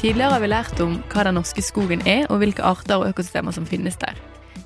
Tidligere 0.00 0.32
har 0.32 0.40
vi 0.40 0.48
lært 0.48 0.78
om 0.80 0.94
hva 1.12 1.26
den 1.26 1.36
norske 1.36 1.60
skogen 1.60 2.00
er, 2.08 2.22
og 2.32 2.38
hvilke 2.40 2.64
arter 2.64 3.02
og 3.02 3.10
økosystemer 3.10 3.52
som 3.52 3.66
finnes 3.68 3.98
der. 4.00 4.16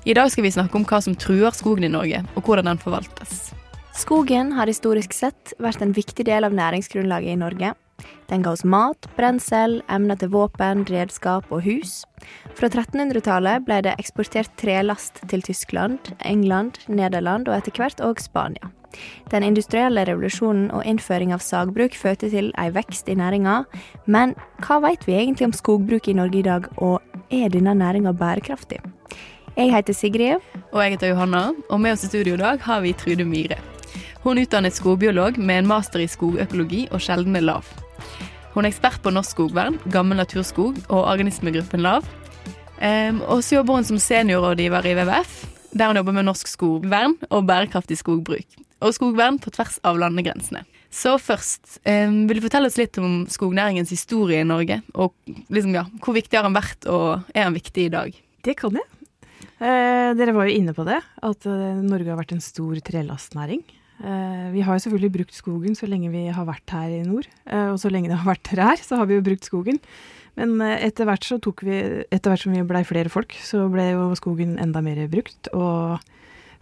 I 0.07 0.13
dag 0.15 0.29
skal 0.31 0.45
vi 0.45 0.51
snakke 0.55 0.77
om 0.79 0.85
hva 0.87 1.01
som 1.03 1.17
truer 1.19 1.51
skogen 1.51 1.83
i 1.83 1.89
Norge, 1.91 2.21
og 2.39 2.47
hvordan 2.47 2.69
den 2.69 2.79
forvaltes. 2.79 3.49
Skogen 3.99 4.53
har 4.55 4.71
historisk 4.71 5.11
sett 5.11 5.51
vært 5.59 5.83
en 5.83 5.91
viktig 5.91 6.23
del 6.29 6.47
av 6.47 6.55
næringsgrunnlaget 6.55 7.33
i 7.33 7.41
Norge. 7.41 7.73
Den 8.31 8.47
ga 8.47 8.53
oss 8.55 8.63
mat, 8.63 9.09
brensel, 9.19 9.81
emner 9.91 10.15
til 10.23 10.31
våpen, 10.31 10.87
redskap 10.87 11.51
og 11.51 11.67
hus. 11.67 12.05
Fra 12.55 12.71
1300-tallet 12.71 13.67
ble 13.67 13.81
det 13.83 13.97
eksportert 13.99 14.55
trelast 14.61 15.19
til 15.27 15.43
Tyskland, 15.43 16.13
England, 16.23 16.79
Nederland 16.87 17.51
og 17.51 17.59
etter 17.59 17.75
hvert 17.75 17.99
òg 17.99 18.23
Spania. 18.23 18.71
Den 19.31 19.43
industrielle 19.43 20.05
revolusjonen 20.07 20.69
og 20.71 20.85
innføring 20.85 21.33
av 21.33 21.43
sagbruk 21.43 21.95
førte 21.97 22.29
til 22.29 22.51
ei 22.61 22.69
vekst 22.75 23.09
i 23.09 23.17
næringa, 23.17 23.63
men 24.05 24.35
hva 24.65 24.79
vet 24.85 25.07
vi 25.07 25.17
egentlig 25.17 25.49
om 25.49 25.55
skogbruk 25.55 26.07
i 26.07 26.17
Norge 26.17 26.39
i 26.39 26.45
dag, 26.45 26.67
og 26.77 27.01
er 27.33 27.49
denne 27.49 27.73
næringa 27.75 28.13
bærekraftig? 28.13 28.81
Jeg 29.55 29.71
heter 29.71 29.95
Sigrid. 29.95 30.43
Og 30.73 30.81
jeg 30.83 30.97
heter 30.97 31.13
Johanna, 31.13 31.47
og 31.69 31.79
med 31.79 31.95
oss 31.95 32.03
i 32.03 32.11
studio 32.11 32.35
i 32.35 32.41
dag 32.41 32.59
har 32.59 32.81
vi 32.83 32.91
Trude 32.93 33.25
Myhre. 33.25 33.55
Hun 34.25 34.41
utdannet 34.41 34.75
skogbiolog 34.75 35.37
med 35.37 35.61
en 35.61 35.67
master 35.69 36.01
i 36.03 36.09
skogøkologi 36.09 36.87
og 36.91 37.01
sjeldne 37.01 37.39
lav. 37.43 37.63
Hun 38.55 38.65
er 38.65 38.71
ekspert 38.71 38.99
på 39.03 39.13
norsk 39.13 39.35
skogvern, 39.35 39.79
gammel 39.93 40.17
naturskog 40.17 40.79
og 40.89 41.01
organismegruppen 41.03 41.83
LAV. 41.85 42.07
Um, 42.75 43.21
og 43.21 43.43
så 43.43 43.59
jobber 43.59 43.79
hun 43.79 43.87
som 43.87 43.99
seniorrådgiver 44.01 44.89
i 44.89 44.95
WWF, 44.97 45.37
der 45.71 45.87
hun 45.87 46.01
jobber 46.01 46.17
med 46.17 46.27
norsk 46.27 46.51
skogvern 46.51 47.15
og 47.29 47.47
bærekraftig 47.47 47.97
skogbruk 48.01 48.64
og 48.85 48.95
skogvern 48.95 49.39
på 49.41 49.53
tvers 49.55 49.79
av 49.85 49.99
landegrensene. 50.01 50.63
Så 50.95 51.17
først, 51.19 51.79
eh, 51.83 52.07
vil 52.07 52.39
du 52.39 52.45
fortelle 52.45 52.69
oss 52.69 52.77
litt 52.79 52.97
om 53.01 53.25
skognæringens 53.27 53.91
historie 53.91 54.41
i 54.41 54.47
Norge? 54.47 54.81
Og 54.93 55.13
liksom, 55.51 55.73
ja, 55.75 55.83
hvor 55.99 56.15
viktig 56.15 56.37
har 56.37 56.45
den 56.47 56.55
vært, 56.55 56.85
og 56.87 57.25
er 57.33 57.49
den 57.49 57.57
viktig 57.57 57.87
i 57.87 57.93
dag? 57.93 58.21
Det 58.45 58.55
kan 58.55 58.77
jeg. 58.77 58.87
Eh, 59.55 60.11
dere 60.15 60.35
var 60.35 60.47
jo 60.47 60.55
inne 60.55 60.75
på 60.75 60.85
det, 60.87 60.99
at 61.01 61.47
eh, 61.47 61.81
Norge 61.83 62.11
har 62.11 62.19
vært 62.19 62.35
en 62.35 62.43
stor 62.43 62.79
trelastnæring. 62.85 63.63
Eh, 64.03 64.47
vi 64.51 64.63
har 64.63 64.75
jo 64.75 64.83
selvfølgelig 64.83 65.13
brukt 65.13 65.35
skogen 65.35 65.75
så 65.75 65.87
lenge 65.87 66.11
vi 66.11 66.25
har 66.27 66.47
vært 66.47 66.75
her 66.75 66.91
i 66.91 67.03
nord. 67.07 67.27
Eh, 67.47 67.69
og 67.71 67.79
så 67.79 67.91
lenge 67.91 68.11
det 68.11 68.19
har 68.19 68.27
vært 68.27 68.45
trær, 68.47 68.81
så 68.87 68.99
har 68.99 69.09
vi 69.09 69.19
jo 69.19 69.25
brukt 69.25 69.47
skogen. 69.47 69.79
Men 70.35 70.59
etter 70.59 71.07
hvert, 71.07 71.23
vi, 71.63 71.75
etter 72.11 72.31
hvert 72.31 72.41
som 72.43 72.51
vi 72.51 72.63
blei 72.67 72.81
flere 72.83 73.11
folk, 73.11 73.31
så 73.39 73.69
ble 73.71 73.93
jo 73.93 74.09
skogen 74.19 74.57
enda 74.59 74.81
mer 74.83 74.99
brukt. 75.07 75.47
og 75.55 76.03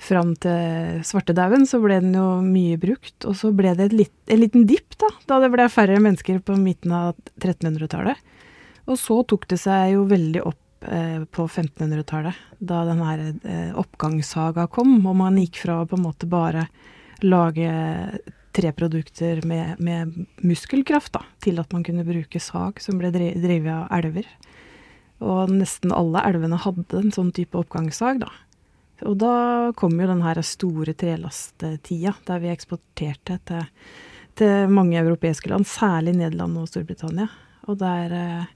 fram 0.04 0.34
til 0.44 1.02
svartedauden 1.08 1.66
så 1.70 1.80
ble 1.84 2.00
den 2.04 2.18
jo 2.18 2.28
mye 2.46 2.80
brukt. 2.82 3.18
Og 3.30 3.38
så 3.40 3.54
ble 3.56 3.74
det 3.80 3.92
litt, 3.96 4.16
en 4.32 4.42
liten 4.44 4.68
dipp, 4.70 4.98
da, 5.02 5.10
da 5.30 5.40
det 5.44 5.52
ble 5.54 5.70
færre 5.72 6.02
mennesker 6.04 6.42
på 6.46 6.58
midten 6.60 6.94
av 6.96 7.16
1300-tallet. 7.40 8.20
Og 8.92 9.00
så 9.00 9.22
tok 9.28 9.48
det 9.52 9.60
seg 9.62 9.94
jo 9.96 10.06
veldig 10.10 10.44
opp 10.44 10.88
eh, 10.92 11.24
på 11.24 11.48
1500-tallet, 11.48 12.40
da 12.60 12.84
den 12.90 13.04
her 13.04 13.26
eh, 13.32 13.72
oppgangssaga 13.80 14.68
kom, 14.72 14.98
og 15.00 15.20
man 15.22 15.40
gikk 15.40 15.62
fra 15.64 15.82
å 15.82 15.88
på 15.88 16.00
en 16.00 16.08
måte 16.10 16.28
bare 16.30 16.68
lage 17.24 17.70
treprodukter 18.54 19.42
med, 19.48 19.80
med 19.80 20.26
muskelkraft, 20.44 21.16
da, 21.16 21.24
til 21.42 21.62
at 21.64 21.72
man 21.74 21.86
kunne 21.88 22.06
bruke 22.06 22.42
sag 22.44 22.82
som 22.84 23.00
ble 23.00 23.10
drevet 23.14 23.72
av 23.72 23.88
elver. 23.98 24.28
Og 25.24 25.54
nesten 25.54 25.94
alle 25.96 26.22
elvene 26.28 26.60
hadde 26.60 27.00
en 27.00 27.14
sånn 27.16 27.32
type 27.36 27.58
oppgangssag, 27.58 28.20
da. 28.26 28.30
Og 29.08 29.18
da 29.20 29.36
kom 29.78 29.96
jo 30.00 30.08
den 30.10 30.24
her 30.24 30.40
store 30.46 30.96
trelasttida, 30.98 32.16
der 32.28 32.42
vi 32.44 32.52
eksporterte 32.54 33.40
til, 33.48 33.68
til, 34.40 34.72
mange 34.72 35.00
europeiske 35.02 35.52
land, 35.52 35.68
særlig 35.70 36.16
Nederland 36.18 36.58
og 36.62 36.70
Storbritannia. 36.72 37.28
Og 37.68 37.80
der 37.82 38.16
eh, 38.18 38.48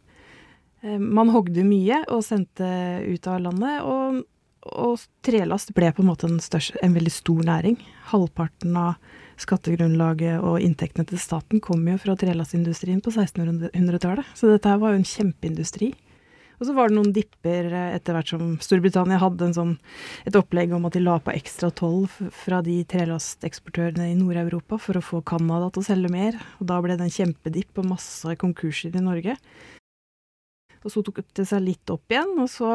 eh, 0.83 0.97
man 0.99 1.31
hogde 1.33 1.65
mye 1.67 2.03
og 2.13 2.25
sendte 2.27 2.67
ut 3.07 3.29
av 3.29 3.43
landet. 3.43 3.83
Og, 3.87 4.23
og 4.67 5.05
trelast 5.25 5.73
ble 5.75 5.91
på 5.95 6.03
en 6.03 6.11
måte 6.11 6.29
en, 6.29 6.41
størst, 6.43 6.79
en, 6.83 6.95
veldig 6.95 7.13
stor 7.13 7.43
næring. 7.47 7.79
Halvparten 8.11 8.75
av 8.79 8.97
skattegrunnlaget 9.37 10.41
og 10.41 10.63
inntektene 10.63 11.05
til 11.07 11.21
staten 11.21 11.61
kom 11.63 11.85
jo 11.87 11.99
fra 12.01 12.17
trelastindustrien 12.17 13.03
på 13.05 13.13
1600-tallet. 13.13 14.35
Så 14.35 14.49
dette 14.51 14.71
her 14.71 14.81
var 14.81 14.95
jo 14.95 15.03
en 15.03 15.11
kjempeindustri. 15.11 15.93
Og 16.57 16.65
så 16.65 16.73
var 16.73 16.89
det 16.89 16.97
noen 16.97 17.13
dipper 17.13 17.69
eh, 17.69 17.93
etter 17.97 18.17
hvert 18.17 18.33
som 18.33 18.55
Storbritannia 18.63 19.19
hadde 19.21 19.51
sånn, 19.53 19.75
et 20.25 20.37
opplegg 20.37 20.73
om 20.73 20.87
at 20.89 20.97
de 20.97 21.03
la 21.03 21.19
på 21.21 21.35
ekstra 21.35 21.69
toll 21.69 22.07
fra 22.09 22.63
de 22.65 22.79
trelasteksportørene 22.89 24.09
i 24.11 24.17
Nord-Europa 24.17 24.81
for 24.81 24.97
å 24.97 25.05
få 25.05 25.21
Canada 25.27 25.69
til 25.71 25.85
å 25.85 25.89
selge 25.91 26.13
mer. 26.13 26.37
Og 26.57 26.69
da 26.71 26.81
ble 26.81 26.97
det 26.97 27.07
en 27.07 27.17
kjempedipp 27.19 27.83
og 27.83 27.91
masse 27.93 28.37
konkurser 28.41 28.97
i 28.97 29.05
Norge. 29.05 29.37
Og 30.85 30.93
så 30.93 31.01
tok 31.03 31.19
det 31.35 31.43
seg 31.49 31.65
litt 31.65 31.89
opp 31.91 32.13
igjen, 32.13 32.35
og 32.39 32.47
så 32.47 32.71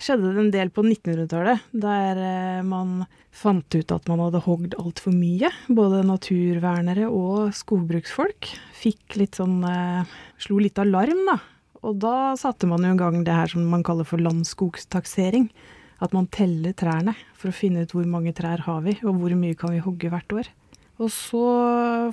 skjedde 0.00 0.30
det 0.30 0.42
en 0.42 0.50
del 0.54 0.70
på 0.70 0.84
1900-tallet, 0.84 1.64
der 1.74 2.20
eh, 2.22 2.60
man 2.64 3.02
fant 3.34 3.66
ut 3.74 3.94
at 3.96 4.08
man 4.08 4.22
hadde 4.22 4.44
hogd 4.44 4.76
altfor 4.78 5.16
mye. 5.16 5.50
Både 5.72 6.04
naturvernere 6.06 7.08
og 7.10 7.50
skogbruksfolk 7.56 8.52
fikk 8.78 9.18
litt 9.20 9.40
sånn 9.40 9.58
eh, 9.68 10.20
Slo 10.42 10.58
litt 10.62 10.78
alarm, 10.82 11.26
da 11.28 11.40
og 11.82 11.98
da 12.02 12.32
satte 12.38 12.68
man 12.70 12.84
jo 12.86 12.94
i 12.94 13.00
gang 13.00 13.22
det 13.26 13.34
her 13.34 13.50
som 13.50 13.64
man 13.70 13.84
kaller 13.86 14.06
for 14.06 14.22
landskogstaksering. 14.22 15.48
At 16.02 16.14
man 16.14 16.26
teller 16.34 16.74
trærne 16.74 17.14
for 17.38 17.50
å 17.50 17.54
finne 17.54 17.84
ut 17.84 17.92
hvor 17.94 18.06
mange 18.10 18.32
trær 18.34 18.64
har 18.66 18.82
vi, 18.86 18.96
og 19.02 19.20
hvor 19.20 19.34
mye 19.38 19.58
kan 19.58 19.74
vi 19.74 19.82
hogge 19.82 20.10
hvert 20.10 20.34
år. 20.34 20.50
Og 21.02 21.10
så 21.10 21.42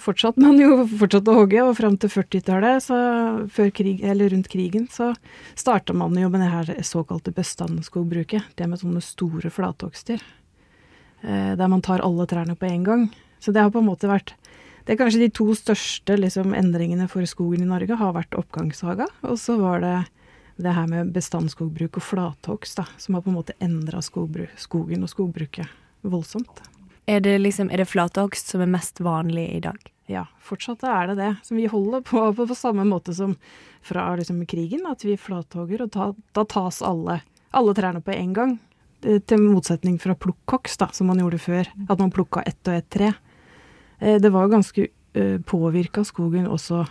fortsatte 0.02 0.42
man 0.42 0.58
jo 0.62 0.84
fortsatt 1.02 1.30
å 1.30 1.38
hogge, 1.42 1.62
og 1.66 1.78
fram 1.78 1.98
til 2.02 2.12
40-tallet, 2.14 2.90
krig, 3.76 4.04
eller 4.06 4.34
rundt 4.34 4.50
krigen, 4.52 4.88
så 4.94 5.12
starta 5.58 5.94
man 5.98 6.18
jo 6.18 6.30
med 6.32 6.46
det 6.46 6.52
her 6.54 6.74
såkalte 6.86 7.34
bestandsskogbruket. 7.36 8.54
Det 8.58 8.70
med 8.70 8.82
sånne 8.82 9.04
store 9.06 9.54
flathogster. 9.54 10.24
Eh, 11.22 11.54
der 11.60 11.72
man 11.72 11.84
tar 11.86 12.06
alle 12.06 12.30
trærne 12.30 12.58
på 12.58 12.70
en 12.70 12.86
gang. 12.88 13.10
Så 13.40 13.54
det 13.56 13.62
har 13.64 13.72
på 13.74 13.82
en 13.82 13.90
måte 13.90 14.10
vært 14.10 14.34
det 14.90 14.96
er 14.96 15.04
kanskje 15.04 15.20
de 15.22 15.34
to 15.38 15.46
største 15.54 16.16
liksom, 16.18 16.56
endringene 16.58 17.06
for 17.12 17.22
skogen 17.30 17.62
i 17.62 17.68
Norge 17.70 17.94
har 17.94 18.16
vært 18.16 18.34
oppgangshaga, 18.34 19.06
og 19.22 19.36
så 19.38 19.60
var 19.60 19.84
det 19.84 19.92
det 20.58 20.74
her 20.74 20.88
med 20.90 21.12
bestandsskogbruk 21.14 22.00
og 22.02 22.04
flathogst, 22.08 22.82
som 22.98 23.14
har 23.14 23.22
på 23.22 23.30
en 23.30 23.38
måte 23.38 23.54
endra 23.62 24.02
skogen 24.02 25.06
og 25.06 25.12
skogbruket 25.12 25.70
voldsomt. 26.02 26.64
Er 27.06 27.22
det, 27.22 27.36
liksom, 27.38 27.70
er 27.70 27.84
det 27.84 27.88
flathogst 27.92 28.50
som 28.50 28.66
er 28.66 28.74
mest 28.74 28.98
vanlig 29.06 29.46
i 29.60 29.62
dag? 29.62 29.78
Ja, 30.10 30.26
fortsatt 30.42 30.82
er 30.82 31.12
det 31.12 31.20
det. 31.22 31.30
Så 31.46 31.54
vi 31.54 31.70
holder 31.70 32.02
på 32.02 32.26
på, 32.34 32.50
på 32.50 32.58
samme 32.58 32.82
måte 32.90 33.14
som 33.14 33.38
fra 33.86 34.10
liksom, 34.18 34.42
krigen, 34.50 34.90
at 34.90 35.06
vi 35.06 35.22
flathogger, 35.22 35.86
og 35.86 35.94
ta, 35.94 36.12
da 36.34 36.50
tas 36.50 36.82
alle, 36.82 37.22
alle 37.54 37.78
trærne 37.78 38.02
på 38.02 38.18
en 38.18 38.34
gang. 38.34 38.60
Til 39.06 39.46
motsetning 39.46 40.02
fra 40.02 40.18
plukkhogst, 40.18 40.82
som 40.98 41.14
man 41.14 41.22
gjorde 41.22 41.46
før. 41.46 41.70
At 41.86 42.02
man 42.02 42.10
plukka 42.10 42.42
ett 42.42 42.66
og 42.66 42.82
ett 42.82 42.90
tre. 42.90 43.14
Eh, 44.00 44.20
det 44.22 44.30
var 44.30 44.48
ganske 44.48 44.88
eh, 45.14 45.40
påvirka 45.42 46.04
skogen 46.04 46.48
også 46.48 46.86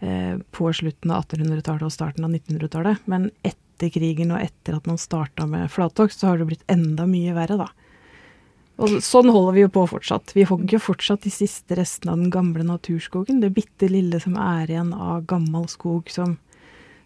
eh, 0.00 0.38
på 0.50 0.72
slutten 0.72 1.12
av 1.12 1.26
1800-tallet 1.26 1.86
og 1.88 1.92
starten 1.92 2.24
av 2.24 2.32
1900-tallet. 2.32 3.04
Men 3.10 3.30
etter 3.46 3.92
krigen 3.94 4.32
og 4.34 4.42
etter 4.42 4.78
at 4.78 4.88
man 4.88 4.98
starta 5.00 5.46
med 5.46 5.70
flathogst, 5.70 6.20
så 6.20 6.32
har 6.32 6.40
det 6.40 6.48
blitt 6.50 6.66
enda 6.72 7.06
mye 7.08 7.36
verre, 7.36 7.60
da. 7.60 7.68
Og 8.78 9.00
sånn 9.02 9.30
holder 9.34 9.56
vi 9.56 9.62
jo 9.64 9.70
på 9.74 9.82
fortsatt. 9.90 10.32
Vi 10.36 10.44
hogger 10.46 10.78
fortsatt 10.78 11.24
de 11.26 11.32
siste 11.34 11.74
restene 11.74 12.12
av 12.14 12.20
den 12.20 12.30
gamle 12.30 12.62
naturskogen. 12.62 13.40
Det 13.42 13.50
bitte 13.56 13.88
lille 13.90 14.20
som 14.22 14.36
er 14.38 14.70
igjen 14.70 14.92
av 14.94 15.24
gammel 15.26 15.66
skog 15.70 16.06
som, 16.14 16.36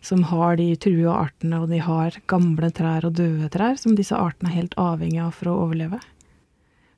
som 0.04 0.26
har 0.28 0.58
de 0.60 0.68
trua 0.76 1.14
artene, 1.22 1.62
og 1.62 1.72
de 1.72 1.80
har 1.80 2.18
gamle 2.28 2.68
trær 2.76 3.08
og 3.08 3.16
døde 3.16 3.48
trær, 3.54 3.80
som 3.80 3.96
disse 3.96 4.16
artene 4.16 4.52
er 4.52 4.58
helt 4.60 4.76
avhengig 4.76 5.22
av 5.24 5.32
for 5.38 5.48
å 5.48 5.56
overleve. 5.64 6.02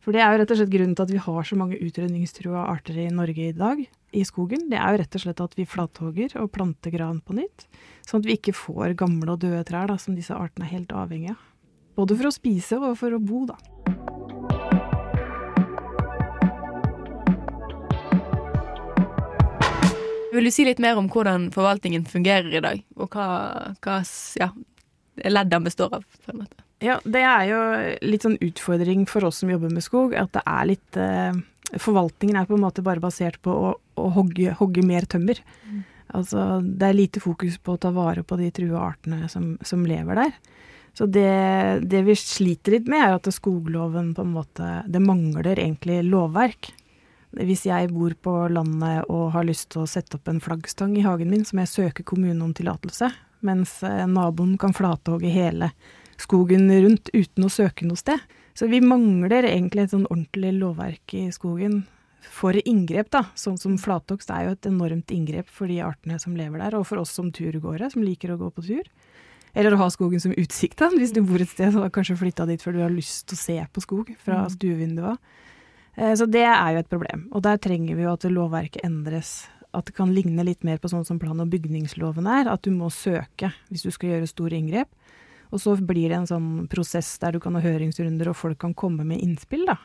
For 0.05 0.13
det 0.13 0.21
er 0.21 0.35
jo 0.35 0.41
rett 0.43 0.51
og 0.53 0.59
slett 0.59 0.73
grunnen 0.73 0.93
til 0.93 1.07
at 1.07 1.13
vi 1.15 1.21
har 1.25 1.47
så 1.49 1.57
mange 1.57 1.79
utrydningstrua 1.81 2.67
arter 2.69 2.99
i 3.01 3.09
Norge 3.09 3.47
i 3.49 3.55
dag, 3.57 3.79
i 4.13 4.25
skogen. 4.29 4.67
Det 4.69 4.77
er 4.77 4.93
jo 4.93 5.01
rett 5.01 5.17
og 5.17 5.23
slett 5.23 5.41
at 5.41 5.55
vi 5.57 5.65
flathogger 5.65 6.35
og 6.43 6.51
planter 6.53 6.93
gran 6.93 7.23
på 7.25 7.37
nytt. 7.39 7.65
Sånn 8.05 8.21
at 8.21 8.29
vi 8.29 8.37
ikke 8.37 8.53
får 8.53 8.99
gamle 9.01 9.33
og 9.33 9.41
døde 9.41 9.63
trær 9.65 9.89
da, 9.89 9.97
som 9.97 10.13
disse 10.19 10.37
artene 10.37 10.69
er 10.69 10.75
helt 10.77 10.93
avhengige 10.93 11.39
av. 11.39 11.47
Både 11.97 12.19
for 12.19 12.29
å 12.29 12.35
spise 12.35 12.77
og 12.77 12.99
for 13.01 13.17
å 13.17 13.23
bo, 13.23 13.47
da. 13.49 13.57
Vil 20.35 20.51
du 20.51 20.53
si 20.53 20.67
litt 20.69 20.83
mer 20.83 21.01
om 21.01 21.09
hvordan 21.09 21.49
forvaltningen 21.55 22.05
fungerer 22.11 22.53
i 22.53 22.61
dag, 22.61 22.85
og 22.99 23.15
hva, 23.15 23.73
hva 23.81 24.01
ja, 24.37 24.51
leddene 25.25 25.71
består 25.71 25.97
av? 26.03 26.05
på 26.27 26.35
en 26.35 26.43
måte? 26.43 26.64
Ja, 26.83 26.99
det 27.05 27.23
er 27.23 27.45
jo 27.49 27.59
litt 28.05 28.25
sånn 28.27 28.39
utfordring 28.43 29.07
for 29.11 29.27
oss 29.29 29.43
som 29.43 29.53
jobber 29.53 29.73
med 29.73 29.85
skog, 29.85 30.15
at 30.19 30.33
det 30.35 30.43
er 30.43 30.71
litt 30.73 31.01
eh, 31.01 31.43
Forvaltningen 31.81 32.37
er 32.39 32.47
på 32.47 32.55
en 32.55 32.63
måte 32.63 32.85
bare 32.87 33.03
basert 33.03 33.41
på 33.43 33.51
å, 33.51 33.71
å 33.99 34.09
hogge, 34.15 34.53
hogge, 34.61 34.83
mer 34.87 35.07
tømmer. 35.11 35.41
Mm. 35.67 35.81
Altså, 36.15 36.61
det 36.63 36.87
er 36.87 36.95
lite 36.95 37.23
fokus 37.25 37.57
på 37.59 37.75
å 37.75 37.81
ta 37.81 37.91
vare 37.91 38.23
på 38.23 38.37
de 38.39 38.51
trua 38.55 38.85
artene 38.93 39.27
som, 39.33 39.55
som 39.65 39.83
lever 39.89 40.21
der. 40.21 40.37
Så 40.95 41.09
det, 41.11 41.81
det, 41.91 42.05
vi 42.07 42.15
sliter 42.15 42.77
litt 42.77 42.87
med, 42.87 43.03
er 43.03 43.17
at 43.17 43.27
skogloven 43.35 44.13
på 44.15 44.23
en 44.23 44.37
måte 44.37 44.69
Det 44.87 45.03
mangler 45.03 45.59
egentlig 45.59 46.05
lovverk. 46.07 46.71
Hvis 47.35 47.65
jeg 47.67 47.91
bor 47.91 48.15
på 48.15 48.37
landet 48.55 49.09
og 49.11 49.33
har 49.35 49.49
lyst 49.49 49.73
til 49.73 49.83
å 49.83 49.91
sette 49.91 50.21
opp 50.21 50.31
en 50.31 50.39
flaggstang 50.45 50.95
i 50.95 51.03
hagen 51.03 51.33
min, 51.33 51.43
så 51.43 51.57
må 51.57 51.65
jeg 51.65 51.73
søke 51.73 52.07
kommunen 52.07 52.45
om 52.47 52.55
tillatelse, 52.55 53.11
mens 53.43 53.81
eh, 53.83 54.05
naboen 54.07 54.55
kan 54.61 54.77
flatehogge 54.77 55.33
hele 55.35 55.73
skogen 56.25 56.67
rundt 56.73 57.13
uten 57.15 57.47
å 57.47 57.53
søke 57.53 57.87
noe 57.89 58.01
sted. 58.01 58.23
Så 58.55 58.69
vi 58.71 58.81
mangler 58.85 59.49
egentlig 59.49 59.85
et 59.85 59.95
sånn 59.95 60.07
ordentlig 60.09 60.55
lovverk 60.61 61.17
i 61.19 61.27
skogen 61.35 61.83
for 62.31 62.57
inngrep, 62.65 63.11
da. 63.13 63.25
Sånn 63.39 63.59
som 63.61 63.77
flathogst 63.81 64.31
er 64.33 64.47
jo 64.47 64.55
et 64.55 64.69
enormt 64.71 65.11
inngrep 65.15 65.51
for 65.51 65.71
de 65.71 65.81
artene 65.85 66.19
som 66.23 66.37
lever 66.39 66.63
der, 66.63 66.77
og 66.79 66.87
for 66.89 67.03
oss 67.03 67.13
som 67.15 67.33
turgåere, 67.35 67.91
som 67.93 68.05
liker 68.05 68.33
å 68.33 68.39
gå 68.41 68.51
på 68.55 68.65
tur. 68.67 68.89
Eller 69.55 69.75
å 69.75 69.79
ha 69.85 69.89
skogen 69.93 70.23
som 70.23 70.35
utsikt, 70.35 70.81
da. 70.81 70.91
Hvis 70.91 71.15
du 71.15 71.21
bor 71.27 71.43
et 71.43 71.51
sted 71.51 71.75
og 71.77 71.87
har 71.87 71.95
kanskje 71.95 72.19
flytta 72.19 72.47
dit 72.51 72.63
før 72.63 72.75
du 72.75 72.83
har 72.83 72.95
lyst 72.95 73.29
til 73.31 73.39
å 73.39 73.43
se 73.43 73.59
på 73.71 73.85
skog 73.85 74.15
fra 74.19 74.45
stuevindua. 74.51 75.15
stuevinduet. 75.15 75.43
Eh, 75.97 76.15
så 76.19 76.27
det 76.27 76.43
er 76.47 76.75
jo 76.75 76.83
et 76.83 76.91
problem. 76.91 77.29
Og 77.33 77.45
der 77.47 77.61
trenger 77.63 77.95
vi 77.95 78.07
jo 78.07 78.15
at 78.15 78.27
lovverket 78.27 78.83
endres. 78.87 79.47
At 79.75 79.87
det 79.87 79.95
kan 79.95 80.15
ligne 80.15 80.43
litt 80.47 80.67
mer 80.67 80.79
på 80.83 80.91
sånn 80.91 81.07
som 81.07 81.21
plan- 81.23 81.41
og 81.43 81.51
bygningsloven 81.51 82.27
er. 82.27 82.51
At 82.51 82.63
du 82.63 82.71
må 82.75 82.91
søke 82.91 83.53
hvis 83.71 83.87
du 83.87 83.91
skal 83.95 84.15
gjøre 84.15 84.31
store 84.31 84.59
inngrep. 84.59 84.91
Og 85.55 85.63
så 85.63 85.77
blir 85.79 86.11
det 86.11 86.19
en 86.19 86.31
sånn 86.31 86.49
prosess 86.71 87.13
der 87.23 87.37
du 87.37 87.43
kan 87.43 87.55
ha 87.55 87.63
høringsrunder 87.63 88.33
og 88.33 88.39
folk 88.39 88.59
kan 88.65 88.75
komme 88.75 89.07
med 89.07 89.23
innspill, 89.23 89.65
da. 89.71 89.79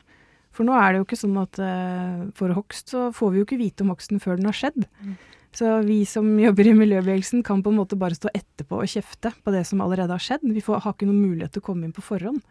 For 0.50 0.66
nå 0.66 0.74
er 0.74 0.92
det 0.92 1.00
jo 1.00 1.06
ikke 1.06 1.20
sånn 1.20 1.36
at 1.38 1.60
uh, 1.62 2.24
for 2.34 2.52
hogst 2.56 2.90
så 2.90 3.10
får 3.14 3.30
vi 3.30 3.38
jo 3.38 3.46
ikke 3.46 3.60
vite 3.60 3.84
om 3.84 3.92
hogsten 3.92 4.18
før 4.22 4.40
den 4.40 4.48
har 4.50 4.56
skjedd. 4.58 4.82
Mm. 4.98 5.12
Så 5.54 5.76
vi 5.86 6.00
som 6.06 6.26
jobber 6.38 6.68
i 6.70 6.74
miljøbevegelsen 6.78 7.44
kan 7.46 7.62
på 7.62 7.72
en 7.72 7.78
måte 7.80 7.98
bare 7.98 8.18
stå 8.18 8.30
etterpå 8.34 8.82
og 8.82 8.90
kjefte 8.90 9.32
på 9.42 9.54
det 9.54 9.64
som 9.66 9.82
allerede 9.82 10.14
har 10.14 10.22
skjedd. 10.22 10.42
Vi 10.46 10.62
får, 10.62 10.82
har 10.84 10.94
ikke 10.94 11.08
noen 11.08 11.22
mulighet 11.22 11.54
til 11.54 11.62
å 11.62 11.68
komme 11.70 11.86
inn 11.86 11.94
på 11.94 12.04
forhånd. 12.06 12.42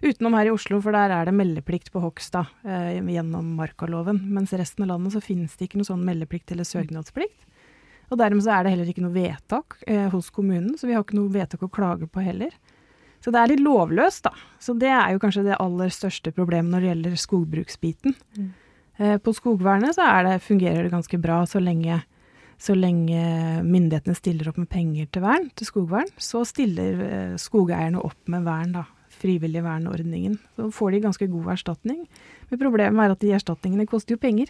Utenom 0.00 0.34
her 0.38 0.48
i 0.48 0.54
Oslo, 0.54 0.78
for 0.80 0.96
der 0.96 1.12
er 1.12 1.28
det 1.28 1.36
meldeplikt 1.36 1.90
på 1.92 2.02
hogst 2.02 2.38
uh, 2.38 2.46
gjennom 2.64 3.52
markaloven. 3.58 4.22
Mens 4.32 4.54
i 4.54 4.62
resten 4.62 4.86
av 4.86 4.94
landet 4.94 5.14
så 5.14 5.22
finnes 5.24 5.58
det 5.58 5.68
ikke 5.68 5.82
noe 5.82 5.90
sånn 5.90 6.06
meldeplikt 6.06 6.54
eller 6.54 6.66
søknadsplikt. 6.66 7.49
Og 8.10 8.18
dermed 8.18 8.42
så 8.44 8.56
er 8.56 8.66
det 8.66 8.74
heller 8.74 8.90
ikke 8.90 9.04
noe 9.04 9.14
vedtak 9.14 9.78
eh, 9.86 10.08
hos 10.10 10.30
kommunen, 10.34 10.74
så 10.78 10.88
vi 10.88 10.96
har 10.96 11.04
ikke 11.04 11.18
noe 11.18 11.30
vedtak 11.32 11.62
å 11.62 11.70
klage 11.72 12.10
på 12.10 12.24
heller. 12.24 12.54
Så 13.20 13.32
det 13.32 13.40
er 13.40 13.52
litt 13.52 13.62
lovløst, 13.62 14.24
da. 14.26 14.32
Så 14.62 14.74
det 14.80 14.90
er 14.90 15.12
jo 15.14 15.20
kanskje 15.22 15.44
det 15.46 15.58
aller 15.60 15.92
største 15.92 16.32
problemet 16.34 16.72
når 16.72 16.82
det 16.82 16.90
gjelder 16.90 17.18
skogbruksbiten. 17.20 18.16
Mm. 18.38 18.48
Eh, 19.00 19.16
på 19.22 19.34
skogvernet 19.36 19.96
så 19.96 20.08
det, 20.26 20.40
fungerer 20.44 20.84
det 20.84 20.94
ganske 20.94 21.20
bra 21.20 21.42
så 21.48 21.60
lenge, 21.62 22.00
så 22.60 22.76
lenge 22.76 23.20
myndighetene 23.64 24.16
stiller 24.16 24.50
opp 24.50 24.58
med 24.60 24.70
penger 24.72 25.06
til 25.12 25.24
vern, 25.24 25.50
til 25.56 25.68
skogvern. 25.68 26.10
Så 26.20 26.42
stiller 26.48 27.04
eh, 27.06 27.36
skogeierne 27.40 28.02
opp 28.02 28.32
med 28.32 28.48
vern, 28.48 28.74
da. 28.80 28.88
Frivillig 29.20 29.60
vernordningen. 29.60 30.38
Så 30.56 30.70
får 30.72 30.94
de 30.94 31.04
ganske 31.04 31.26
god 31.28 31.52
erstatning. 31.52 32.04
Men 32.48 32.60
problemet 32.60 33.04
er 33.04 33.12
at 33.12 33.20
de 33.20 33.34
erstatningene 33.36 33.88
koster 33.90 34.16
jo 34.16 34.22
penger. 34.22 34.48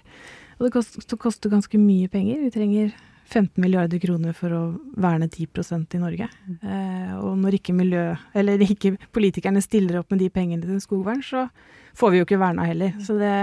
Og 0.59 0.69
det 0.69 0.75
koster, 0.77 1.19
koster 1.19 1.51
ganske 1.51 1.81
mye 1.81 2.11
penger. 2.13 2.45
Vi 2.45 2.53
trenger 2.55 2.93
15 3.31 3.63
milliarder 3.63 4.01
kroner 4.03 4.35
for 4.35 4.55
å 4.55 4.61
verne 4.99 5.29
10% 5.31 5.95
i 5.95 6.01
Norge. 6.03 6.29
Eh, 6.51 7.13
og 7.15 7.37
når 7.39 7.61
ikke 7.61 7.75
miljø, 7.77 8.05
eller 8.35 8.63
ikke 8.67 8.97
politikerne 9.15 9.63
stiller 9.63 10.01
opp 10.01 10.11
med 10.11 10.23
de 10.25 10.31
pengene 10.35 10.67
til 10.67 10.81
skogvern, 10.83 11.23
så 11.23 11.47
får 11.99 12.11
vi 12.11 12.21
jo 12.21 12.27
ikke 12.27 12.41
verna 12.43 12.67
heller. 12.67 12.97
Så 13.07 13.19
det, 13.21 13.35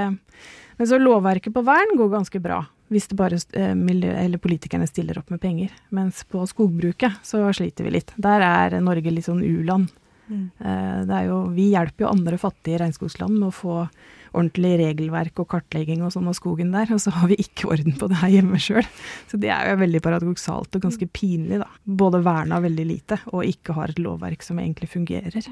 men 0.78 0.90
så 0.90 1.00
lovverket 1.00 1.56
på 1.56 1.64
vern 1.68 1.96
går 2.00 2.12
ganske 2.18 2.42
bra, 2.44 2.60
hvis 2.92 3.08
det 3.12 3.20
bare 3.20 3.40
eh, 3.56 3.72
miljø, 3.80 4.12
eller 4.12 4.44
politikerne 4.44 4.90
stiller 4.90 5.22
opp 5.22 5.32
med 5.34 5.42
penger. 5.44 5.72
Mens 5.96 6.24
på 6.28 6.44
skogbruket 6.52 7.24
så 7.28 7.46
sliter 7.56 7.88
vi 7.88 7.96
litt. 7.98 8.12
Der 8.20 8.44
er 8.44 8.78
Norge 8.84 9.14
litt 9.14 9.30
sånn 9.30 9.44
u-land. 9.46 9.90
Mm. 10.28 10.46
Eh, 10.60 11.02
det 11.08 11.22
er 11.22 11.32
jo, 11.32 11.42
vi 11.56 11.72
hjelper 11.72 12.06
jo 12.06 12.12
andre 12.12 12.40
fattige 12.42 12.84
regnskogsland 12.84 13.40
med 13.40 13.50
å 13.50 13.56
få 13.56 13.82
ordentlig 14.38 14.76
regelverk 14.82 15.42
og 15.42 15.50
kartlegging 15.52 16.04
og 16.06 16.14
sånn 16.14 16.30
av 16.30 16.38
skogen 16.38 16.74
der, 16.76 16.92
og 16.94 17.02
så 17.04 17.14
har 17.16 17.32
vi 17.32 17.40
ikke 17.42 17.72
orden 17.74 17.98
på 18.00 18.10
det 18.12 18.20
her 18.22 18.34
hjemme 18.38 18.60
sjøl. 18.62 18.86
Så 19.30 19.40
det 19.42 19.52
er 19.54 19.72
jo 19.72 19.80
veldig 19.82 20.04
paradoksalt 20.06 20.78
og 20.78 20.86
ganske 20.86 21.10
pinlig, 21.12 21.62
da. 21.64 21.70
Både 21.84 22.22
verna 22.26 22.62
veldig 22.64 22.88
lite 22.88 23.20
og 23.34 23.48
ikke 23.48 23.76
har 23.78 23.94
et 23.94 24.02
lovverk 24.04 24.46
som 24.46 24.62
egentlig 24.62 24.92
fungerer. 24.94 25.50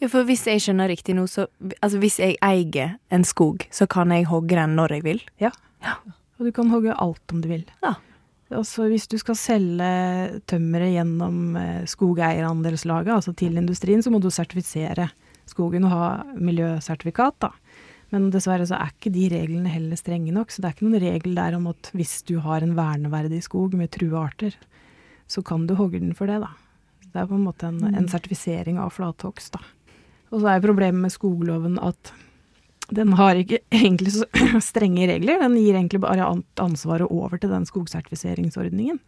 Ja, 0.00 0.08
for 0.10 0.26
hvis 0.26 0.46
jeg 0.48 0.62
skjønner 0.64 0.90
riktig 0.90 1.14
nå, 1.14 1.26
så 1.30 1.46
altså 1.78 2.00
hvis 2.02 2.18
jeg 2.22 2.38
eier 2.42 2.96
en 3.14 3.26
skog, 3.26 3.66
så 3.70 3.86
kan 3.90 4.10
jeg 4.14 4.28
hogge 4.30 4.56
den 4.58 4.74
når 4.78 4.96
jeg 4.98 5.06
vil? 5.06 5.24
Ja. 5.42 5.52
ja. 5.84 5.98
Og 6.40 6.48
du 6.48 6.54
kan 6.56 6.72
hogge 6.72 6.96
alt 6.96 7.34
om 7.34 7.42
du 7.44 7.50
vil. 7.52 7.66
Ja. 7.84 7.94
Altså 8.50 8.88
hvis 8.90 9.06
du 9.06 9.14
skal 9.20 9.36
selge 9.38 10.40
tømmeret 10.50 10.96
gjennom 10.96 11.54
eh, 11.58 11.84
skogeierandelslaget, 11.86 13.12
altså 13.14 13.34
til 13.38 13.60
industrien, 13.60 14.02
så 14.02 14.10
må 14.10 14.18
du 14.18 14.26
sertifisere 14.34 15.06
skogen 15.50 15.86
og 15.86 15.94
ha 15.94 16.08
miljøsertifikat, 16.34 17.38
da. 17.42 17.52
Men 18.10 18.30
dessverre 18.34 18.66
så 18.66 18.78
er 18.78 18.90
ikke 18.90 19.12
de 19.14 19.28
reglene 19.30 19.70
heller 19.70 19.98
strenge 19.98 20.32
nok. 20.34 20.50
Så 20.50 20.62
det 20.62 20.70
er 20.70 20.76
ikke 20.76 20.88
noen 20.88 21.04
regel 21.04 21.36
der 21.38 21.56
om 21.58 21.68
at 21.70 21.92
hvis 21.94 22.20
du 22.26 22.38
har 22.42 22.64
en 22.64 22.74
verneverdig 22.78 23.42
skog 23.46 23.76
med 23.78 23.92
true 23.94 24.18
arter, 24.18 24.56
så 25.30 25.44
kan 25.46 25.68
du 25.68 25.76
hogge 25.78 26.00
den 26.02 26.16
for 26.18 26.30
det, 26.30 26.40
da. 26.42 26.50
Det 27.10 27.22
er 27.22 27.28
på 27.30 27.38
en 27.38 27.46
måte 27.46 27.68
en, 27.70 27.78
en 27.86 28.06
mm. 28.06 28.10
sertifisering 28.10 28.80
av 28.82 28.90
flathogst, 28.94 29.54
da. 29.54 29.62
Og 30.30 30.42
så 30.42 30.50
er 30.52 30.62
problemet 30.62 31.06
med 31.06 31.14
skogloven 31.14 31.78
at 31.82 32.12
den 32.94 33.14
har 33.18 33.38
ikke 33.38 33.60
egentlig 33.82 34.16
så 34.18 34.26
strenge 34.70 35.06
regler. 35.10 35.42
Den 35.42 35.58
gir 35.58 35.78
egentlig 35.78 36.02
bare 36.02 36.26
ansvaret 36.62 37.06
over 37.10 37.38
til 37.38 37.52
den 37.54 37.66
skogsertifiseringsordningen. 37.68 38.98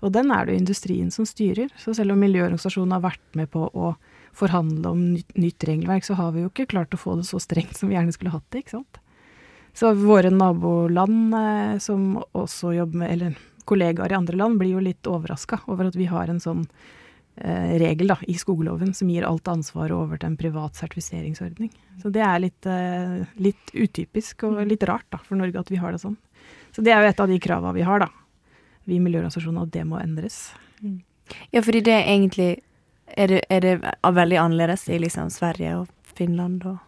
Og 0.00 0.14
den 0.14 0.30
er 0.32 0.46
det 0.46 0.54
jo 0.54 0.62
industrien 0.62 1.10
som 1.12 1.26
styrer. 1.28 1.70
Så 1.78 1.94
selv 1.94 2.14
om 2.14 2.22
miljøorganisasjonen 2.22 2.96
har 2.96 3.04
vært 3.04 3.38
med 3.38 3.50
på 3.52 3.66
å 3.68 3.92
forhandle 4.36 4.88
om 4.88 5.04
nytt, 5.14 5.64
regelverk, 5.64 6.06
så 6.06 6.16
har 6.18 6.32
vi 6.34 6.44
jo 6.44 6.50
ikke 6.50 6.68
klart 6.70 6.94
å 6.94 7.00
få 7.00 7.16
det 7.18 7.26
så 7.28 7.40
strengt 7.42 7.76
som 7.78 7.90
vi 7.90 7.96
gjerne 7.96 8.14
skulle 8.14 8.34
hatt 8.34 8.46
det, 8.50 8.64
ikke 8.64 8.78
sant. 8.78 9.00
Så 9.76 9.92
våre 9.94 10.30
naboland 10.34 11.34
eh, 11.34 11.76
som 11.82 12.16
også 12.32 12.74
jobber 12.74 13.04
med, 13.04 13.12
eller 13.14 13.36
kollegaer 13.70 14.12
i 14.12 14.18
andre 14.18 14.38
land, 14.38 14.58
blir 14.58 14.74
jo 14.74 14.82
litt 14.82 15.06
overraska 15.06 15.60
over 15.70 15.90
at 15.90 15.98
vi 15.98 16.08
har 16.10 16.30
en 16.30 16.40
sånn 16.42 16.64
eh, 17.36 17.76
regel 17.78 18.10
da, 18.10 18.16
i 18.26 18.34
skogloven 18.38 18.94
som 18.96 19.10
gir 19.12 19.26
alt 19.28 19.48
ansvaret 19.50 19.94
over 19.94 20.18
til 20.18 20.32
en 20.32 20.40
privat 20.40 20.78
sertifiseringsordning. 20.78 21.70
Så 22.02 22.10
det 22.14 22.24
er 22.26 22.42
litt, 22.42 22.66
eh, 22.66 23.20
litt 23.38 23.74
utypisk 23.74 24.46
og 24.48 24.64
litt 24.66 24.86
rart 24.90 25.06
da, 25.12 25.20
for 25.22 25.38
Norge 25.38 25.62
at 25.62 25.70
vi 25.70 25.78
har 25.82 25.94
det 25.94 26.02
sånn. 26.02 26.18
Så 26.74 26.82
det 26.86 26.94
er 26.94 27.04
jo 27.04 27.12
et 27.12 27.22
av 27.22 27.30
de 27.30 27.38
krava 27.42 27.74
vi 27.76 27.86
har, 27.86 28.02
da. 28.02 28.10
Vi 28.88 28.96
i 28.96 29.04
miljøorganisasjonene, 29.04 29.68
at 29.68 29.74
det 29.74 29.86
må 29.86 30.00
endres. 30.00 30.48
Ja, 31.52 31.62
fordi 31.62 31.82
det 31.86 31.94
er 31.94 32.08
egentlig 32.08 32.50
er 33.16 33.34
det, 33.34 33.40
er 33.50 33.64
det 33.64 33.74
veldig 34.02 34.38
annerledes 34.42 34.88
i 34.88 35.00
liksom 35.02 35.30
Sverige 35.32 35.80
og 35.82 36.14
Finland 36.16 36.64
og 36.68 36.78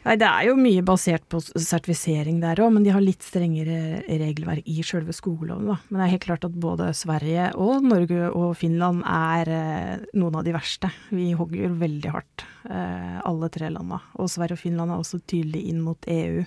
Nei, 0.00 0.14
det 0.16 0.24
er 0.24 0.46
jo 0.48 0.54
mye 0.56 0.80
basert 0.86 1.26
på 1.28 1.42
sertifisering 1.44 2.38
der 2.40 2.62
òg, 2.64 2.70
men 2.72 2.86
de 2.86 2.92
har 2.94 3.02
litt 3.04 3.20
strengere 3.20 4.00
regelverk 4.08 4.64
i 4.64 4.80
sjølve 4.86 5.12
skogloven, 5.12 5.66
da. 5.68 5.76
Men 5.90 6.00
det 6.00 6.06
er 6.06 6.12
helt 6.14 6.24
klart 6.24 6.46
at 6.48 6.56
både 6.62 6.86
Sverige 6.96 7.50
og 7.60 7.84
Norge 7.84 8.30
og 8.30 8.54
Finland 8.56 9.02
er 9.04 9.50
eh, 9.52 10.06
noen 10.16 10.40
av 10.40 10.46
de 10.46 10.54
verste. 10.56 10.88
Vi 11.12 11.34
hogger 11.36 11.76
veldig 11.82 12.14
hardt, 12.14 12.46
eh, 12.72 13.20
alle 13.28 13.52
tre 13.52 13.68
landa. 13.74 14.00
Og 14.16 14.32
Sverige 14.32 14.56
og 14.56 14.62
Finland 14.62 14.94
er 14.94 15.04
også 15.04 15.20
tydelig 15.20 15.66
inn 15.68 15.84
mot 15.84 16.08
EU 16.08 16.46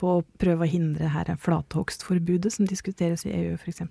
på 0.00 0.14
å 0.20 0.24
prøve 0.40 0.64
å 0.64 0.70
hindre 0.70 1.10
her 1.10 1.34
flathogstforbudet 1.42 2.54
som 2.54 2.70
diskuteres 2.70 3.26
i 3.26 3.34
EU, 3.34 3.58
f.eks. 3.58 3.82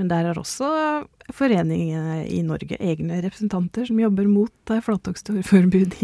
Men 0.00 0.08
der 0.08 0.30
er 0.30 0.38
også 0.40 0.68
foreningene 1.36 2.22
i 2.32 2.40
Norge 2.44 2.78
egne 2.80 3.18
representanter 3.24 3.84
som 3.88 3.98
jobber 4.00 4.28
mot 4.30 4.72
eh, 4.72 4.88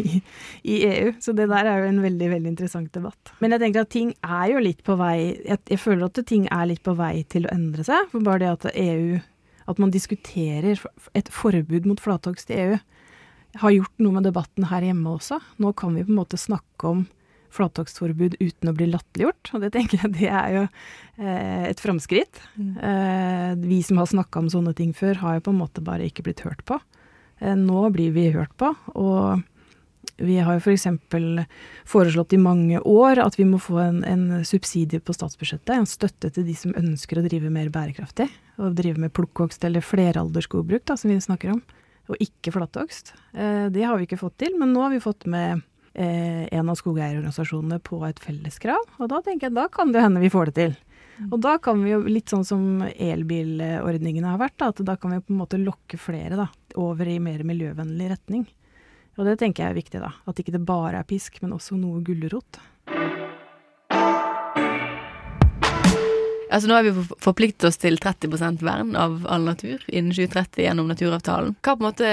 i, 0.03 0.21
i, 0.63 0.77
EU. 0.91 1.15
Så 1.25 1.33
det 1.37 1.49
der 1.49 1.71
er 1.71 1.81
jo 1.83 1.89
en 1.89 2.03
veldig 2.05 2.29
veldig 2.35 2.53
interessant 2.53 2.93
debatt. 2.95 3.33
Men 3.41 3.55
jeg 3.55 3.65
tenker 3.65 3.87
at 3.87 3.93
ting 3.95 4.13
er 4.21 4.53
jo 4.53 4.63
litt 4.63 4.85
på 4.85 4.97
vei 5.01 5.17
Jeg, 5.47 5.59
jeg 5.73 5.81
føler 5.81 6.07
at 6.07 6.21
ting 6.29 6.47
er 6.53 6.69
litt 6.69 6.85
på 6.85 6.95
vei 6.99 7.25
til 7.33 7.49
å 7.49 7.53
endre 7.55 7.87
seg. 7.87 8.11
For 8.13 8.25
bare 8.25 8.45
det 8.45 8.53
at 8.53 8.71
EU 8.75 9.19
At 9.69 9.81
man 9.81 9.93
diskuterer 9.93 10.81
et 11.17 11.33
forbud 11.33 11.89
mot 11.89 12.01
flathogst 12.01 12.53
i 12.53 12.61
EU, 12.63 12.77
har 13.61 13.73
gjort 13.73 14.01
noe 14.01 14.17
med 14.17 14.25
debatten 14.25 14.65
her 14.71 14.85
hjemme 14.85 15.13
også. 15.17 15.41
Nå 15.61 15.75
kan 15.77 15.93
vi 15.97 16.05
på 16.07 16.13
en 16.13 16.21
måte 16.21 16.41
snakke 16.41 16.89
om 16.89 17.03
flathogstforbud 17.55 18.39
uten 18.41 18.71
å 18.71 18.75
bli 18.77 18.89
latterliggjort. 18.93 19.53
Og 19.55 19.65
det 19.65 19.73
tenker 19.77 20.03
jeg 20.03 20.15
det 20.17 20.31
er 20.31 20.55
jo 20.55 20.65
eh, 20.67 21.69
et 21.71 21.83
framskritt. 21.83 22.41
Mm. 22.57 22.73
Eh, 22.91 23.53
vi 23.65 23.83
som 23.87 24.01
har 24.03 24.11
snakka 24.11 24.43
om 24.43 24.51
sånne 24.53 24.75
ting 24.79 24.95
før, 24.97 25.21
har 25.25 25.39
jo 25.39 25.47
på 25.49 25.55
en 25.55 25.63
måte 25.63 25.85
bare 25.85 26.09
ikke 26.09 26.27
blitt 26.29 26.45
hørt 26.47 26.65
på. 26.69 26.81
Eh, 27.41 27.57
nå 27.59 27.87
blir 27.95 28.13
vi 28.17 28.31
hørt 28.35 28.55
på, 28.61 28.73
og 28.99 29.45
vi 30.19 30.39
har 30.43 30.57
jo 30.57 30.63
f.eks. 30.63 30.87
For 31.11 31.45
foreslått 31.89 32.35
i 32.35 32.41
mange 32.43 32.81
år 32.81 33.21
at 33.23 33.39
vi 33.39 33.47
må 33.49 33.61
få 33.63 33.79
en, 33.83 34.03
en, 34.07 34.45
subsidie 34.47 35.01
på 35.01 35.15
statsbudsjettet, 35.15 35.75
en 35.75 35.89
støtte 35.89 36.31
til 36.35 36.47
de 36.49 36.57
som 36.59 36.75
ønsker 36.79 37.21
å 37.21 37.25
drive 37.27 37.53
mer 37.55 37.71
bærekraftig. 37.75 38.29
Og 38.59 38.75
drive 38.79 38.99
med 38.99 39.15
plukkhogst 39.15 39.63
eller 39.69 39.85
fleralderskogbruk, 39.85 40.85
da, 40.89 40.99
som 40.99 41.13
vi 41.13 41.21
snakker 41.23 41.55
om. 41.55 41.63
Og 42.09 42.23
ikke 42.25 42.55
flatthogst. 42.55 43.15
Eh, 43.35 43.69
det 43.75 43.85
har 43.87 43.99
vi 43.99 44.09
ikke 44.09 44.21
fått 44.21 44.39
til, 44.43 44.57
men 44.59 44.75
nå 44.75 44.87
har 44.87 44.95
vi 44.95 45.05
fått 45.05 45.29
med 45.31 45.63
eh, 45.99 46.45
en 46.55 46.71
av 46.71 46.79
skogeierorganisasjonene 46.79 47.81
på 47.85 48.01
et 48.09 48.21
felleskrav. 48.23 48.85
Og 48.99 49.11
da 49.11 49.21
tenker 49.25 49.49
jeg 49.49 49.57
da 49.59 49.67
kan 49.73 49.93
det 49.95 50.05
hende 50.05 50.23
vi 50.23 50.31
får 50.33 50.51
det 50.51 50.57
til. 50.59 50.77
Mm. 51.19 51.33
Og 51.33 51.41
da 51.43 51.57
kan 51.63 51.83
vi 51.83 51.93
jo, 51.93 52.03
litt 52.07 52.31
sånn 52.31 52.47
som 52.47 52.85
elbilordningene 52.87 54.31
har 54.31 54.39
vært, 54.41 54.59
da, 54.63 54.71
at 54.71 54.85
da 54.87 54.95
kan 55.01 55.17
vi 55.17 55.23
på 55.25 55.35
en 55.35 55.43
måte 55.43 55.59
lokke 55.59 55.99
flere 55.99 56.39
da, 56.39 56.47
over 56.79 57.11
i 57.11 57.19
mer 57.23 57.43
miljøvennlig 57.47 58.13
retning. 58.15 58.47
Og 59.19 59.27
det 59.27 59.41
tenker 59.41 59.65
jeg 59.65 59.75
er 59.75 59.81
viktig, 59.81 60.03
da. 60.05 60.13
At 60.31 60.39
ikke 60.39 60.55
det 60.55 60.63
bare 60.63 61.01
er 61.01 61.09
pisk, 61.09 61.41
men 61.43 61.57
også 61.57 61.79
noe 61.79 62.05
gulrot. 62.07 62.61
Altså 66.49 66.69
Nå 66.71 66.79
har 66.79 66.87
vi 66.87 66.93
forpliktet 67.21 67.67
oss 67.69 67.77
til 67.83 67.99
30% 68.01 68.63
vern 68.65 68.95
av 68.97 69.27
all 69.29 69.45
natur 69.45 69.83
innen 69.89 70.15
2030 70.15 70.65
gjennom 70.65 70.89
naturavtalen. 70.89 71.59
Hva 71.61 71.75
på 71.75 71.83
en 71.83 71.89
måte 71.91 72.13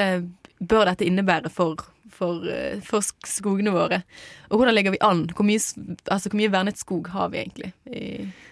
bør 0.59 0.89
dette 0.89 1.07
innebære 1.07 1.51
for, 1.53 1.85
for, 2.15 2.43
eh, 2.49 2.81
for 2.85 3.05
skogene 3.27 3.73
våre? 3.75 4.01
Og 4.49 4.59
hvordan 4.59 4.75
legger 4.75 4.95
vi 4.95 5.01
an? 5.05 5.25
Hvor 5.35 5.47
mye, 5.47 5.59
altså, 5.59 6.31
hvor 6.31 6.39
mye 6.39 6.53
vernet 6.53 6.81
skog 6.81 7.09
har 7.13 7.31
vi 7.33 7.41
egentlig? 7.43 7.71
I, 7.85 8.05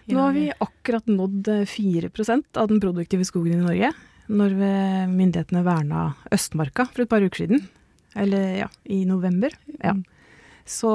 i 0.07 0.15
Nå 0.15 0.23
har 0.25 0.35
vi 0.35 0.47
akkurat 0.51 1.07
nådd 1.09 1.51
4 1.71 2.11
eh, 2.11 2.43
av 2.61 2.71
den 2.71 2.83
produktive 2.83 3.27
skogen 3.27 3.61
i 3.61 3.63
Norge. 3.63 3.93
Når 4.33 4.53
myndighetene 5.11 5.65
verna 5.65 6.13
Østmarka 6.31 6.85
for 6.87 7.03
et 7.03 7.11
par 7.11 7.25
uker 7.25 7.43
siden. 7.43 7.65
Eller 8.15 8.57
ja, 8.61 8.69
i 8.85 9.03
november. 9.05 9.51
Ja. 9.81 9.97
Mm. 9.97 10.05
Så 10.63 10.89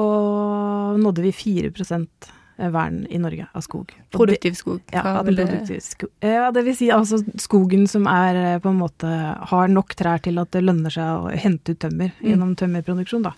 nådde 0.97 1.21
vi 1.27 1.31
4 1.31 1.69
Eh, 1.69 2.38
vern 2.59 3.05
i 3.09 3.19
Norge 3.21 3.47
av 3.55 3.63
skog. 3.63 3.93
Produktiv 4.11 4.53
skog? 4.59 4.81
Ja, 4.91 5.23
det, 5.23 5.35
produktiv 5.35 5.79
skog. 5.79 6.11
ja, 6.19 6.51
det 6.51 6.63
vil 6.67 6.75
si 6.77 6.89
altså 6.91 7.21
skogen 7.39 7.87
som 7.87 8.07
er 8.11 8.39
eh, 8.39 8.59
på 8.59 8.73
en 8.73 8.81
måte 8.81 9.09
har 9.51 9.71
nok 9.71 9.95
trær 9.95 10.23
til 10.25 10.41
at 10.41 10.51
det 10.55 10.65
lønner 10.65 10.93
seg 10.93 11.23
å 11.23 11.31
hente 11.31 11.75
ut 11.75 11.81
tømmer 11.85 12.11
mm. 12.11 12.23
gjennom 12.31 12.55
tømmerproduksjon, 12.59 13.27
da. 13.29 13.35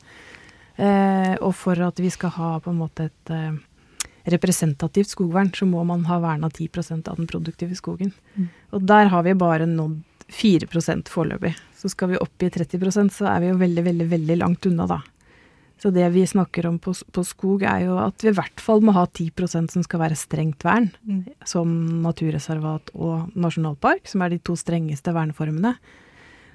Eh, 0.82 1.36
og 1.38 1.54
for 1.58 1.80
at 1.86 2.00
vi 2.02 2.10
skal 2.14 2.34
ha 2.40 2.56
på 2.64 2.74
en 2.74 2.80
måte 2.82 3.10
et 3.12 3.34
eh, 3.34 3.54
representativt 4.34 5.14
skogvern, 5.14 5.52
så 5.54 5.68
må 5.70 5.84
man 5.88 6.06
ha 6.10 6.20
verna 6.24 6.50
10% 6.50 7.10
av 7.10 7.22
den 7.22 7.30
produktive 7.30 7.78
skogen. 7.78 8.14
Mm. 8.36 8.50
Og 8.78 8.90
der 8.90 9.14
har 9.14 9.26
vi 9.28 9.38
bare 9.38 9.70
nådd 9.70 10.00
4% 10.32 11.10
foreløpig. 11.12 11.56
Så 11.78 11.90
skal 11.92 12.14
vi 12.14 12.22
opp 12.22 12.44
i 12.44 12.50
30% 12.50 13.12
så 13.14 13.28
er 13.34 13.42
vi 13.44 13.50
jo 13.50 13.58
veldig, 13.60 13.84
veldig, 13.84 14.08
veldig 14.14 14.38
langt 14.40 14.66
unna, 14.70 14.88
da. 14.88 15.02
Så 15.82 15.90
det 15.90 16.06
vi 16.14 16.22
snakker 16.30 16.68
om 16.70 16.78
på, 16.78 16.94
på, 16.94 17.24
skog, 17.26 17.64
er 17.66 17.88
jo 17.88 17.96
at 17.98 18.22
vi 18.22 18.30
i 18.30 18.38
hvert 18.38 18.62
fall 18.62 18.84
må 18.86 18.94
ha 18.94 19.08
10% 19.08 19.74
som 19.74 19.86
skal 19.86 20.04
være 20.04 20.20
strengt 20.20 20.62
vern, 20.66 20.92
mm. 21.02 21.24
som 21.50 21.72
naturreservat 22.04 22.94
og 22.94 23.32
nasjonalpark, 23.34 24.06
som 24.10 24.22
er 24.22 24.36
de 24.36 24.42
to 24.46 24.54
strengeste 24.60 25.14
verneformene. 25.16 25.74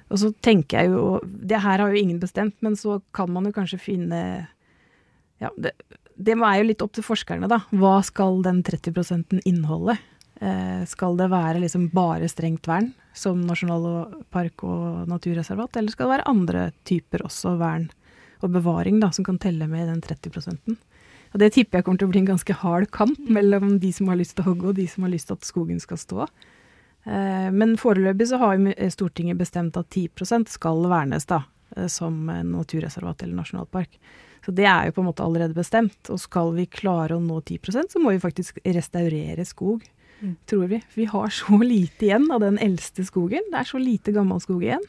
Og 0.07 0.21
så 0.21 0.29
tenker 0.39 0.79
jeg 0.79 0.93
jo 0.93 1.17
Det 1.27 1.59
her 1.59 1.81
har 1.83 1.91
jo 1.91 1.99
ingen 1.99 2.21
bestemt, 2.21 2.55
men 2.63 2.77
så 2.79 3.01
kan 3.11 3.27
man 3.27 3.49
jo 3.49 3.51
kanskje 3.51 3.81
finne 3.81 4.21
Ja, 5.43 5.51
det, 5.59 5.73
det 6.15 6.37
er 6.37 6.61
jo 6.61 6.69
litt 6.69 6.85
opp 6.85 6.95
til 6.95 7.03
forskerne, 7.03 7.49
da. 7.51 7.59
Hva 7.75 7.99
skal 8.07 8.39
den 8.45 8.63
30 8.63 9.43
inneholde? 9.43 9.97
Eh, 10.39 10.85
skal 10.87 11.17
det 11.19 11.27
være 11.33 11.61
liksom 11.61 11.89
bare 11.91 12.29
strengt 12.29 12.67
vern, 12.69 12.91
som 13.17 13.41
nasjonalpark 13.45 14.63
og 14.63 15.07
naturreservat, 15.09 15.77
eller 15.77 15.93
skal 15.93 16.07
det 16.07 16.15
være 16.15 16.31
andre 16.31 16.65
typer 16.87 17.25
også 17.27 17.57
vern? 17.59 17.89
Og 18.41 18.53
bevaring 18.53 18.99
da, 19.01 19.11
som 19.11 19.25
kan 19.25 19.39
telle 19.41 19.67
med 19.67 19.87
den 19.87 20.01
30 20.01 20.29
-prosenten. 20.29 20.77
Og 21.33 21.39
Det 21.39 21.53
tipper 21.53 21.77
jeg 21.77 21.85
kommer 21.85 21.97
til 21.97 22.07
å 22.07 22.11
bli 22.11 22.19
en 22.19 22.33
ganske 22.33 22.53
hard 22.53 22.91
kamp 22.91 23.19
mellom 23.29 23.79
de 23.79 23.91
som 23.91 24.07
har 24.07 24.15
lyst 24.15 24.35
til 24.35 24.45
å 24.45 24.53
hogge 24.53 24.67
og 24.67 24.75
de 24.75 24.87
som 24.87 25.03
har 25.03 25.11
lyst 25.11 25.27
til 25.27 25.33
at 25.33 25.45
skogen 25.45 25.79
skal 25.79 25.97
stå. 25.97 26.27
Eh, 27.03 27.51
men 27.51 27.77
foreløpig 27.77 28.27
så 28.27 28.37
har 28.37 28.89
Stortinget 28.89 29.37
bestemt 29.37 29.77
at 29.77 29.89
10% 29.89 30.47
skal 30.47 30.87
vernes 30.87 31.25
da, 31.25 31.43
eh, 31.75 31.87
som 31.87 32.25
naturreservat 32.25 33.23
eller 33.23 33.35
nasjonalpark. 33.35 33.99
Så 34.45 34.53
det 34.55 34.65
er 34.65 34.85
jo 34.87 34.95
på 34.95 35.03
en 35.03 35.09
måte 35.09 35.23
allerede 35.25 35.53
bestemt. 35.53 36.09
Og 36.09 36.19
skal 36.19 36.53
vi 36.55 36.65
klare 36.65 37.17
å 37.17 37.23
nå 37.23 37.41
10% 37.43 37.91
så 37.91 37.99
må 37.99 38.13
vi 38.15 38.23
faktisk 38.23 38.61
restaurere 38.63 39.43
skog, 39.45 39.83
mm. 40.21 40.35
tror 40.47 40.67
vi. 40.71 40.81
Vi 40.95 41.05
har 41.05 41.27
så 41.27 41.59
lite 41.59 42.07
igjen 42.07 42.29
av 42.31 42.39
den 42.45 42.57
eldste 42.57 43.03
skogen. 43.03 43.43
Det 43.51 43.59
er 43.59 43.67
så 43.67 43.81
lite 43.81 44.15
gammel 44.15 44.39
skog 44.39 44.63
igjen 44.63 44.85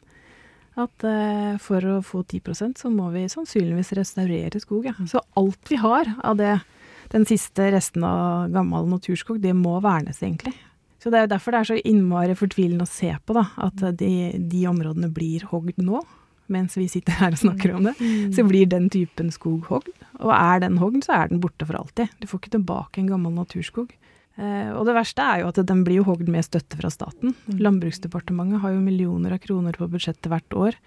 at 0.78 1.06
uh, 1.06 1.58
for 1.62 1.84
å 1.84 1.98
få 2.06 2.22
10% 2.24 2.80
så 2.82 2.90
må 2.92 3.10
vi 3.14 3.26
sannsynligvis 3.30 3.92
restaurere 3.98 4.60
skog. 4.62 4.88
Ja. 4.90 4.94
Så 5.10 5.22
alt 5.38 5.72
vi 5.72 5.80
har 5.82 6.10
av 6.24 6.38
det, 6.38 6.54
den 7.14 7.26
siste 7.28 7.70
resten 7.74 8.06
av 8.06 8.52
gammel 8.54 8.88
naturskog, 8.90 9.40
det 9.42 9.54
må 9.56 9.78
vernes, 9.84 10.22
egentlig. 10.22 10.54
Så 10.98 11.10
det 11.10 11.20
er 11.20 11.26
jo 11.26 11.32
derfor 11.34 11.54
det 11.54 11.60
er 11.60 11.68
så 11.70 11.80
innmari 11.86 12.34
fortvilende 12.38 12.86
å 12.86 12.90
se 12.90 13.10
på, 13.24 13.34
da, 13.36 13.44
at 13.68 13.82
de, 14.00 14.12
de 14.38 14.62
områdene 14.70 15.10
blir 15.14 15.46
hogd 15.50 15.78
nå. 15.82 16.02
Mens 16.48 16.78
vi 16.78 16.86
sitter 16.88 17.12
her 17.20 17.34
og 17.36 17.42
snakker 17.42 17.74
om 17.76 17.90
det, 17.90 17.94
mm. 18.00 18.30
så 18.32 18.42
blir 18.48 18.68
den 18.70 18.88
typen 18.90 19.28
skog 19.34 19.66
hogd. 19.68 19.92
Og 20.18 20.32
er 20.32 20.62
den 20.64 20.78
hogd, 20.80 21.02
så 21.04 21.18
er 21.18 21.30
den 21.30 21.42
borte 21.42 21.66
for 21.68 21.76
alltid. 21.76 22.14
Du 22.18 22.26
får 22.26 22.40
ikke 22.40 22.54
tilbake 22.56 23.02
en 23.02 23.10
gammel 23.10 23.34
naturskog. 23.36 23.92
Eh, 24.38 24.70
og 24.70 24.86
det 24.86 24.94
verste 24.94 25.24
er 25.24 25.42
jo 25.42 25.50
at 25.50 25.58
den 25.66 25.82
blir 25.86 26.00
jo 26.00 26.06
hogd 26.06 26.30
med 26.30 26.46
støtte 26.46 26.78
fra 26.78 26.90
staten. 26.94 27.34
Mm. 27.48 27.58
Landbruksdepartementet 27.66 28.62
har 28.62 28.74
jo 28.74 28.84
millioner 28.84 29.34
av 29.34 29.42
kroner 29.42 29.74
på 29.74 29.90
budsjettet 29.90 30.30
hvert 30.30 30.54
år. 30.54 30.78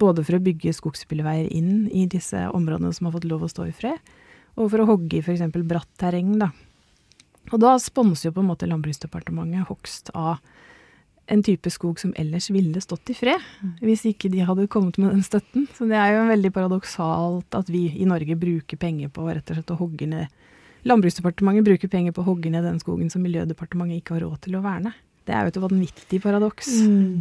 Både 0.00 0.22
for 0.24 0.38
å 0.38 0.42
bygge 0.44 0.76
skogsbilveier 0.76 1.50
inn 1.52 1.88
i 1.90 2.06
disse 2.10 2.46
områdene 2.54 2.94
som 2.96 3.08
har 3.08 3.16
fått 3.18 3.28
lov 3.28 3.44
å 3.44 3.50
stå 3.50 3.66
i 3.68 3.74
fred, 3.76 3.98
og 4.56 4.70
for 4.72 4.82
å 4.82 4.88
hogge 4.88 5.18
i 5.18 5.24
f.eks. 5.24 5.42
bratt 5.68 5.90
terreng, 6.00 6.38
da. 6.40 6.50
Og 7.50 7.58
da 7.60 7.74
sponser 7.82 8.28
jo 8.28 8.36
på 8.36 8.44
en 8.44 8.50
måte 8.52 8.68
Landbruksdepartementet 8.70 9.68
hogst 9.68 10.12
av 10.14 10.38
en 11.30 11.42
type 11.46 11.70
skog 11.70 12.00
som 12.00 12.12
ellers 12.18 12.48
ville 12.50 12.80
stått 12.82 13.12
i 13.12 13.14
fred, 13.14 13.42
mm. 13.62 13.74
hvis 13.84 14.06
ikke 14.10 14.30
de 14.32 14.42
hadde 14.46 14.70
kommet 14.70 14.98
med 14.98 15.12
den 15.14 15.22
støtten. 15.26 15.68
Så 15.76 15.86
det 15.90 15.98
er 15.98 16.16
jo 16.16 16.30
veldig 16.30 16.50
paradoksalt 16.54 17.58
at 17.58 17.70
vi 17.70 17.86
i 17.98 18.08
Norge 18.08 18.38
bruker 18.38 18.80
penger 18.80 19.12
på 19.14 19.28
rett 19.28 19.50
og 19.50 19.58
slett 19.58 19.74
å 19.74 19.78
hogge 19.78 20.08
ned 20.10 20.40
Landbruksdepartementet 20.82 21.64
bruker 21.64 21.88
penger 21.92 22.14
på 22.16 22.22
å 22.22 22.30
hogge 22.30 22.50
ned 22.52 22.64
den 22.64 22.78
skogen 22.80 23.10
som 23.12 23.20
Miljødepartementet 23.24 24.00
ikke 24.00 24.16
har 24.16 24.24
råd 24.24 24.38
til 24.46 24.56
å 24.56 24.64
verne. 24.64 24.94
Det 25.28 25.34
er 25.36 25.44
jo 25.44 25.52
et 25.52 25.58
vanvittig 25.60 26.22
paradoks. 26.24 26.70
Mm. 26.80 27.20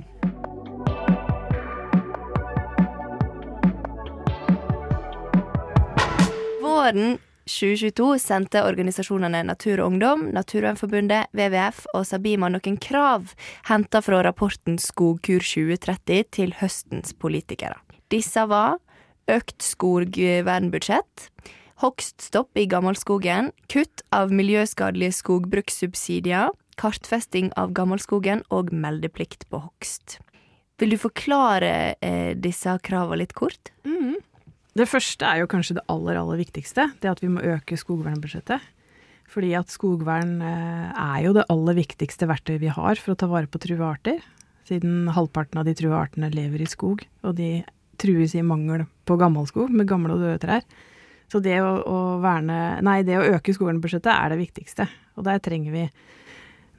Våren 6.64 7.18
2022 7.50 8.08
sendte 8.24 8.64
organisasjonene 8.64 9.42
Natur 9.50 9.82
og 9.82 9.92
Ungdom, 9.92 10.28
Naturvernforbundet, 10.32 11.34
WWF 11.36 11.84
og 11.92 12.06
Sabima 12.08 12.48
noen 12.54 12.80
krav 12.80 13.34
henta 13.68 14.00
fra 14.06 14.22
rapporten 14.24 14.80
Skogkur 14.80 15.44
2030 15.44 16.30
til 16.38 16.56
høstens 16.62 17.12
politikere. 17.12 17.76
Disse 18.14 18.48
var 18.48 18.78
økt 19.30 19.60
skogvernbudsjett, 19.66 21.28
hogststopp 21.80 22.58
i 22.60 22.66
gammelskogen, 22.70 23.54
kutt 23.72 24.04
av 24.16 24.34
miljøskadelige 24.36 25.16
skogbrukssubsidier, 25.22 26.52
kartfesting 26.80 27.52
av 27.60 27.72
gammelskogen 27.76 28.44
og 28.56 28.74
meldeplikt 28.76 29.46
på 29.52 29.62
hogst. 29.64 30.18
Vil 30.80 30.96
du 30.96 31.00
forklare 31.00 31.96
eh, 32.04 32.36
disse 32.40 32.76
kravene 32.84 33.22
litt 33.24 33.36
kort? 33.36 33.72
Mm. 33.88 34.16
Det 34.80 34.88
første 34.88 35.28
er 35.28 35.42
jo 35.42 35.50
kanskje 35.52 35.80
det 35.80 35.86
aller, 35.92 36.20
aller 36.20 36.40
viktigste. 36.40 36.88
Det 37.04 37.12
at 37.12 37.24
vi 37.24 37.32
må 37.32 37.44
øke 37.44 37.80
skogvernbudsjettet. 37.80 38.64
Fordi 39.30 39.52
at 39.60 39.72
skogvern 39.72 40.38
eh, 40.42 40.92
er 40.94 41.26
jo 41.26 41.34
det 41.36 41.48
aller 41.52 41.80
viktigste 41.80 42.30
verktøyet 42.30 42.64
vi 42.64 42.72
har 42.72 43.00
for 43.00 43.14
å 43.14 43.20
ta 43.20 43.28
vare 43.32 43.52
på 43.52 43.62
truearter. 43.62 44.24
Siden 44.70 45.10
halvparten 45.16 45.60
av 45.60 45.68
de 45.68 45.76
true 45.76 45.96
artene 45.98 46.32
lever 46.32 46.64
i 46.64 46.70
skog, 46.70 47.04
og 47.26 47.36
de 47.40 47.64
trues 48.00 48.36
i 48.38 48.46
mangel 48.46 48.86
på 49.10 49.18
gammelskog 49.20 49.72
med 49.74 49.90
gamle 49.90 50.16
og 50.16 50.24
døde 50.24 50.40
trær. 50.44 50.64
Så 51.30 51.42
det 51.46 51.60
å, 51.62 51.74
å, 51.86 51.98
verne 52.24 52.80
Nei, 52.86 53.02
det 53.08 53.20
å 53.20 53.28
øke 53.36 53.54
skogvernbudsjettet 53.56 54.12
er 54.14 54.34
det 54.34 54.40
viktigste. 54.40 54.88
Og 55.20 55.28
der 55.28 55.42
trenger 55.44 55.76
vi 55.76 55.90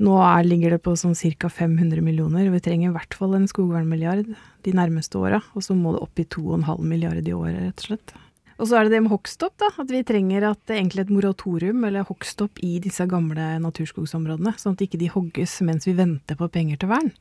Nå 0.01 0.15
er, 0.25 0.47
ligger 0.49 0.73
det 0.73 0.81
på 0.81 0.95
sånn 0.97 1.13
ca. 1.13 1.51
500 1.53 2.01
millioner. 2.01 2.47
Vi 2.49 2.63
trenger 2.65 2.89
i 2.89 2.95
hvert 2.95 3.13
fall 3.13 3.35
en 3.37 3.45
skogvernmilliard 3.51 4.31
de 4.65 4.73
nærmeste 4.73 5.21
åra. 5.21 5.43
Og 5.53 5.67
så 5.67 5.77
må 5.77 5.93
det 5.93 6.01
opp 6.07 6.23
i 6.23 6.25
2,5 6.25 6.81
milliard 6.89 7.29
i 7.29 7.35
året, 7.37 7.59
rett 7.67 7.83
og 7.85 7.89
slett. 7.91 8.15
Og 8.61 8.69
så 8.69 8.79
er 8.79 8.87
det 8.89 8.95
det 8.95 9.03
med 9.05 9.13
hogststopp, 9.13 9.59
da. 9.61 9.69
At 9.81 9.93
vi 9.93 10.01
trenger 10.09 10.47
at 10.51 10.61
det 10.69 10.79
egentlig 10.79 11.05
et 11.05 11.13
moratorium 11.13 11.85
eller 11.85 12.09
hogststopp 12.09 12.61
i 12.65 12.79
disse 12.81 13.05
gamle 13.13 13.55
naturskogsområdene. 13.61 14.55
Sånn 14.61 14.77
at 14.77 14.85
ikke 14.85 15.01
de 15.01 15.13
hogges 15.13 15.59
mens 15.69 15.89
vi 15.89 15.97
venter 16.01 16.37
på 16.41 16.49
penger 16.53 16.81
til 16.81 16.93
vern. 16.93 17.13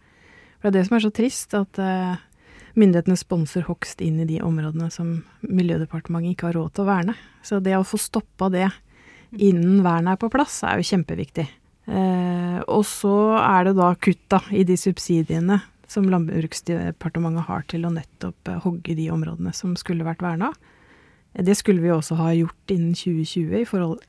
For 0.59 0.67
det 0.67 0.71
er 0.71 0.77
det 0.79 0.88
som 0.89 0.98
er 0.98 1.05
så 1.05 1.13
trist, 1.15 1.55
at 1.55 1.79
uh, 1.79 2.19
myndighetene 2.79 3.17
sponser 3.19 3.65
hogst 3.67 4.01
inn 4.03 4.21
i 4.24 4.27
de 4.29 4.39
områdene 4.45 4.89
som 4.93 5.19
Miljødepartementet 5.45 6.36
ikke 6.36 6.50
har 6.50 6.57
råd 6.59 6.75
til 6.75 6.86
å 6.86 6.89
verne. 6.89 7.15
Så 7.45 7.59
det 7.63 7.75
å 7.77 7.88
få 7.88 8.00
stoppa 8.01 8.50
det 8.53 8.67
innen 9.38 9.83
vernet 9.86 10.15
er 10.15 10.21
på 10.21 10.31
plass, 10.33 10.62
er 10.65 10.79
jo 10.79 10.88
kjempeviktig. 10.89 11.45
Eh, 11.89 12.59
og 12.69 12.83
så 12.86 13.15
er 13.41 13.69
det 13.69 13.75
da 13.79 13.91
kutta 13.98 14.41
i 14.53 14.63
de 14.67 14.77
subsidiene 14.77 15.59
som 15.89 16.09
Landbruksdepartementet 16.09 17.48
har 17.48 17.63
til 17.69 17.88
å 17.88 17.93
nettopp 17.93 18.51
eh, 18.51 18.59
hogge 18.65 18.98
de 18.98 19.09
områdene 19.13 19.53
som 19.57 19.74
skulle 19.79 20.05
vært 20.07 20.24
verna. 20.25 20.51
Det 21.33 21.55
skulle 21.57 21.83
vi 21.83 21.91
også 21.93 22.17
ha 22.19 22.31
gjort 22.33 22.74
innen 22.74 22.95
2020 22.98 23.62
i, 23.62 23.65
forhold, 23.69 24.01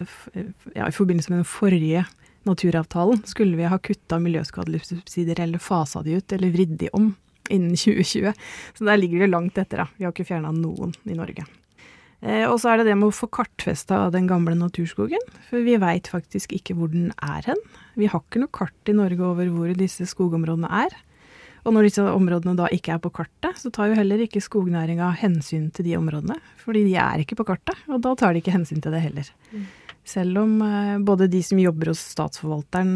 ja, 0.75 0.87
i 0.89 0.95
forbindelse 0.97 1.33
med 1.33 1.43
den 1.43 1.49
forrige 1.49 2.05
naturavtalen. 2.49 3.21
Skulle 3.29 3.59
vi 3.59 3.69
ha 3.69 3.79
kutta 3.81 4.21
miljøskadelige 4.21 4.89
subsidier 4.95 5.43
eller 5.45 5.61
fasa 5.61 6.01
de 6.05 6.17
ut, 6.17 6.33
eller 6.33 6.53
vridd 6.55 6.79
de 6.81 6.89
om 6.97 7.11
innen 7.51 7.77
2020. 7.85 8.35
Så 8.75 8.87
der 8.89 9.01
ligger 9.01 9.25
vi 9.25 9.31
langt 9.31 9.59
etter, 9.61 9.85
da. 9.85 9.89
Vi 9.99 10.07
har 10.07 10.15
ikke 10.15 10.29
fjerna 10.33 10.53
noen 10.55 10.95
i 11.05 11.19
Norge. 11.19 11.47
Eh, 12.21 12.45
og 12.45 12.59
så 12.61 12.73
er 12.73 12.81
det 12.81 12.91
det 12.91 12.97
med 13.01 13.09
å 13.09 13.17
få 13.17 13.31
kartfesta 13.33 14.07
den 14.13 14.27
gamle 14.31 14.57
naturskogen. 14.59 15.23
For 15.49 15.65
vi 15.65 15.79
veit 15.81 16.11
faktisk 16.13 16.53
ikke 16.57 16.77
hvor 16.79 16.91
den 16.93 17.13
er 17.25 17.47
hen. 17.49 17.63
Vi 18.01 18.11
har 18.11 18.23
ikke 18.23 18.43
noe 18.43 18.53
kart 18.53 18.91
i 18.93 18.97
Norge 18.97 19.25
over 19.25 19.49
hvor 19.55 19.73
disse 19.77 20.09
skogområdene 20.09 20.71
er. 20.85 20.99
Og 21.69 21.75
når 21.77 21.89
disse 21.89 22.05
områdene 22.09 22.57
da 22.57 22.69
ikke 22.73 22.95
er 22.95 23.01
på 23.05 23.13
kartet, 23.13 23.59
så 23.61 23.73
tar 23.73 23.91
jo 23.91 23.99
heller 23.99 24.23
ikke 24.25 24.41
skognæringa 24.41 25.11
hensyn 25.21 25.69
til 25.77 25.91
de 25.91 25.97
områdene. 25.99 26.39
Fordi 26.61 26.87
de 26.87 26.95
er 27.01 27.21
ikke 27.21 27.37
på 27.41 27.47
kartet, 27.53 27.77
og 27.91 28.01
da 28.05 28.15
tar 28.17 28.33
de 28.33 28.41
ikke 28.41 28.55
hensyn 28.55 28.81
til 28.81 28.95
det 28.95 29.03
heller. 29.05 29.29
Mm. 29.53 29.67
Selv 30.09 30.41
om 30.41 30.55
eh, 30.65 30.95
både 31.05 31.29
de 31.31 31.43
som 31.45 31.61
jobber 31.61 31.93
hos 31.93 32.05
statsforvalteren 32.15 32.95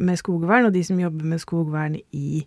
med 0.00 0.20
skogvern, 0.20 0.68
og 0.68 0.76
de 0.76 0.84
som 0.84 1.00
jobber 1.00 1.28
med 1.28 1.40
skogvern 1.40 1.96
i 2.16 2.44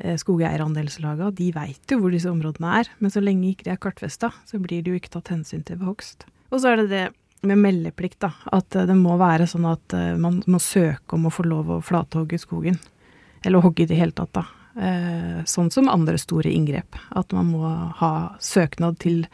eh, 0.00 0.16
skogeierandelslaga, 0.20 1.30
de 1.36 1.50
veit 1.54 1.92
jo 1.92 2.00
hvor 2.00 2.14
disse 2.14 2.30
områdene 2.30 2.74
er. 2.80 2.90
Men 2.98 3.14
så 3.14 3.22
lenge 3.24 3.52
ikke 3.52 3.68
de 3.68 3.74
er 3.74 3.80
kartfesta, 3.80 4.32
så 4.48 4.60
blir 4.62 4.84
det 4.84 4.92
jo 4.92 5.00
ikke 5.00 5.12
tatt 5.16 5.32
hensyn 5.32 5.64
til 5.66 5.80
ved 5.80 5.90
hogst. 5.92 6.26
Og 6.50 6.62
så 6.62 6.72
er 6.72 6.82
det 6.82 6.88
det 6.92 7.04
med 7.46 7.60
meldeplikt, 7.62 8.20
da. 8.24 8.32
At 8.52 8.76
eh, 8.76 8.88
det 8.88 8.96
må 8.98 9.16
være 9.20 9.48
sånn 9.50 9.68
at 9.70 9.96
eh, 9.96 10.14
man 10.20 10.42
må 10.50 10.60
søke 10.62 11.16
om 11.16 11.28
å 11.28 11.34
få 11.34 11.46
lov 11.48 11.76
å 11.76 11.82
flathogge 11.84 12.40
skogen. 12.42 12.80
Eller 13.44 13.64
hogge 13.64 13.86
i 13.86 13.90
det 13.90 14.00
hele 14.00 14.16
tatt, 14.16 14.34
da. 14.36 14.46
Sånn 15.50 15.66
som 15.74 15.88
andre 15.90 16.14
store 16.20 16.52
inngrep. 16.54 16.94
At 17.18 17.32
man 17.34 17.48
må 17.50 17.66
ha 17.98 18.10
søknad 18.40 19.00
til 19.02 19.24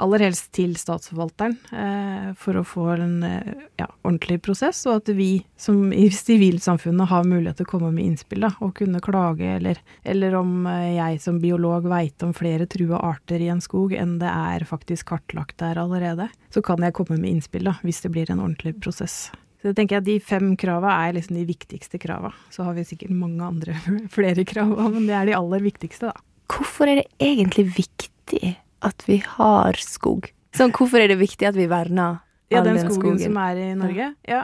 aller 0.00 0.24
helst 0.26 0.50
til 0.56 0.74
statsforvalteren 0.78 1.56
eh, 1.72 2.28
for 2.38 2.58
å 2.58 2.64
få 2.66 2.86
en 2.94 3.16
eh, 3.26 3.52
ja, 3.80 3.88
ordentlig 4.02 4.40
prosess, 4.44 4.84
og 4.88 5.02
at 5.02 5.12
vi 5.16 5.42
som 5.60 5.92
i 5.92 6.08
sivilsamfunnet 6.12 7.10
har 7.10 7.28
mulighet 7.28 7.60
til 7.60 7.68
å 7.68 7.72
komme 7.74 7.92
med 7.94 8.06
innspill 8.06 8.46
da, 8.46 8.52
og 8.64 8.74
kunne 8.80 9.02
klage, 9.04 9.56
eller, 9.58 9.80
eller 10.04 10.38
om 10.40 10.66
eh, 10.70 10.94
jeg 10.96 11.20
som 11.24 11.42
biolog 11.42 11.88
veit 11.92 12.24
om 12.24 12.34
flere 12.36 12.68
trua 12.70 13.02
arter 13.12 13.44
i 13.44 13.50
en 13.52 13.62
skog 13.64 13.94
enn 13.96 14.18
det 14.22 14.32
er 14.32 14.66
faktisk 14.68 15.12
kartlagt 15.12 15.58
der 15.62 15.80
allerede, 15.82 16.30
så 16.52 16.64
kan 16.64 16.82
jeg 16.84 16.96
komme 16.96 17.20
med 17.20 17.36
innspill 17.36 17.68
da, 17.68 17.76
hvis 17.84 18.02
det 18.04 18.12
blir 18.14 18.32
en 18.32 18.42
ordentlig 18.42 18.76
prosess. 18.80 19.30
Så 19.62 19.70
jeg 19.70 19.78
tenker 19.78 20.00
at 20.00 20.06
De 20.08 20.16
fem 20.18 20.56
krava 20.58 20.90
er 21.04 21.14
liksom 21.14 21.36
de 21.38 21.44
viktigste 21.46 22.00
krava. 22.02 22.32
Så 22.50 22.64
har 22.66 22.74
vi 22.74 22.82
sikkert 22.82 23.14
mange 23.14 23.46
andre 23.46 23.76
flere 24.16 24.42
krav, 24.48 24.74
men 24.90 25.06
det 25.06 25.14
er 25.14 25.28
de 25.28 25.38
aller 25.38 25.62
viktigste, 25.62 26.10
da. 26.10 26.28
Hvorfor 26.52 26.90
er 26.90 26.98
det 26.98 27.06
egentlig 27.22 27.68
viktig 27.78 28.56
at 28.86 29.04
vi 29.08 29.20
har 29.24 29.78
skog? 29.80 30.30
Sånn, 30.56 30.72
hvorfor 30.76 31.00
er 31.00 31.12
det 31.12 31.20
viktig 31.20 31.48
at 31.48 31.56
vi 31.56 31.68
verner 31.70 32.20
ja, 32.52 32.60
all 32.60 32.66
den 32.68 32.80
den 32.80 32.90
skogen, 32.90 33.16
skogen? 33.16 33.22
som 33.24 33.38
er 33.40 33.60
i 33.60 33.68
Norge? 33.78 34.08
Ja. 34.28 34.42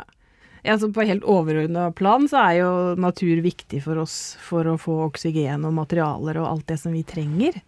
ja. 0.65 0.79
så 0.81 0.91
På 0.93 1.05
helt 1.07 1.27
overordna 1.29 1.91
plan 1.97 2.29
så 2.31 2.41
er 2.47 2.61
jo 2.63 2.71
natur 3.01 3.43
viktig 3.45 3.83
for 3.85 4.01
oss 4.05 4.37
for 4.41 4.69
å 4.69 4.79
få 4.81 5.01
oksygen 5.09 5.67
og 5.69 5.77
materialer 5.77 6.41
og 6.41 6.53
alt 6.53 6.71
det 6.71 6.79
som 6.81 6.97
vi 6.97 7.05
trenger. 7.07 7.61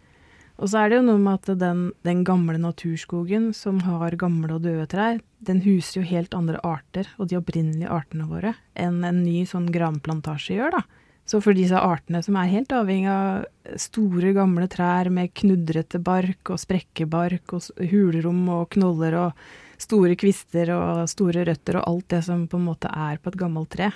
Og 0.61 0.69
så 0.69 0.83
er 0.83 0.91
det 0.91 0.99
jo 0.99 1.05
noe 1.07 1.21
med 1.21 1.41
at 1.41 1.61
den, 1.61 1.87
den 2.05 2.21
gamle 2.29 2.59
naturskogen 2.61 3.51
som 3.57 3.81
har 3.87 4.17
gamle 4.21 4.59
og 4.59 4.67
døde 4.67 4.85
trær, 4.93 5.21
den 5.41 5.63
huser 5.65 6.03
jo 6.03 6.09
helt 6.11 6.37
andre 6.37 6.61
arter, 6.61 7.09
og 7.17 7.31
de 7.31 7.39
opprinnelige 7.39 7.89
artene 7.89 8.27
våre, 8.29 8.53
enn 8.77 9.01
en 9.09 9.23
ny 9.25 9.47
sånn 9.49 9.71
granplantasje 9.73 10.59
gjør, 10.59 10.77
da. 10.77 11.00
Så 11.31 11.39
for 11.39 11.55
disse 11.55 11.79
artene 11.79 12.25
som 12.27 12.35
er 12.41 12.51
helt 12.51 12.73
avhengig 12.75 13.11
av 13.13 13.77
store, 13.79 14.33
gamle 14.35 14.67
trær 14.71 15.13
med 15.15 15.31
knudrete 15.39 16.01
bark 16.03 16.51
og 16.51 16.59
sprekkebark 16.59 17.55
og 17.55 17.69
hulrom 17.93 18.41
og 18.51 18.65
knoller 18.75 19.15
og 19.21 19.45
store 19.81 20.17
kvister 20.19 20.73
og 20.75 21.05
store 21.11 21.45
røtter 21.47 21.79
og 21.79 21.87
alt 21.87 22.09
det 22.17 22.25
som 22.27 22.49
på 22.51 22.59
en 22.59 22.67
måte 22.67 22.91
er 22.91 23.21
på 23.23 23.31
et 23.31 23.39
gammelt 23.39 23.71
tre, 23.77 23.93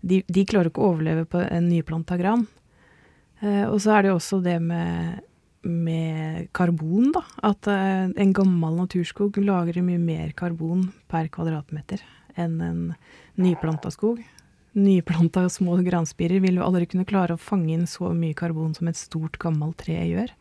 de, 0.00 0.22
de 0.26 0.46
klarer 0.48 0.72
ikke 0.72 0.80
å 0.82 0.94
overleve 0.94 1.26
på 1.28 1.42
en 1.44 1.68
nyplanta 1.68 2.16
gran. 2.18 2.46
Eh, 3.42 3.66
og 3.68 3.76
så 3.82 3.92
er 3.94 4.02
det 4.02 4.10
jo 4.10 4.16
også 4.16 4.40
det 4.42 4.56
med, 4.64 5.20
med 5.68 6.48
karbon, 6.56 7.12
da. 7.14 7.22
At 7.52 7.68
eh, 7.70 8.08
en 8.10 8.34
gammel 8.34 8.80
naturskog 8.80 9.38
lagrer 9.44 9.84
mye 9.84 10.00
mer 10.02 10.32
karbon 10.38 10.88
per 11.12 11.28
kvadratmeter 11.30 12.02
enn 12.40 12.56
en 12.64 12.86
nyplanta 13.36 13.92
skog. 13.92 14.24
Nyplanta 14.72 15.44
små 15.52 15.76
granspirer 15.84 16.40
vil 16.40 16.56
jo 16.56 16.64
aldri 16.64 16.86
kunne 16.88 17.08
klare 17.08 17.36
å 17.36 17.40
fange 17.40 17.74
inn 17.74 17.84
så 17.90 18.08
mye 18.16 18.36
karbon 18.36 18.72
som 18.76 18.88
et 18.88 18.96
stort, 18.96 19.36
gammelt 19.42 19.76
tre 19.84 19.98
gjør. 20.08 20.32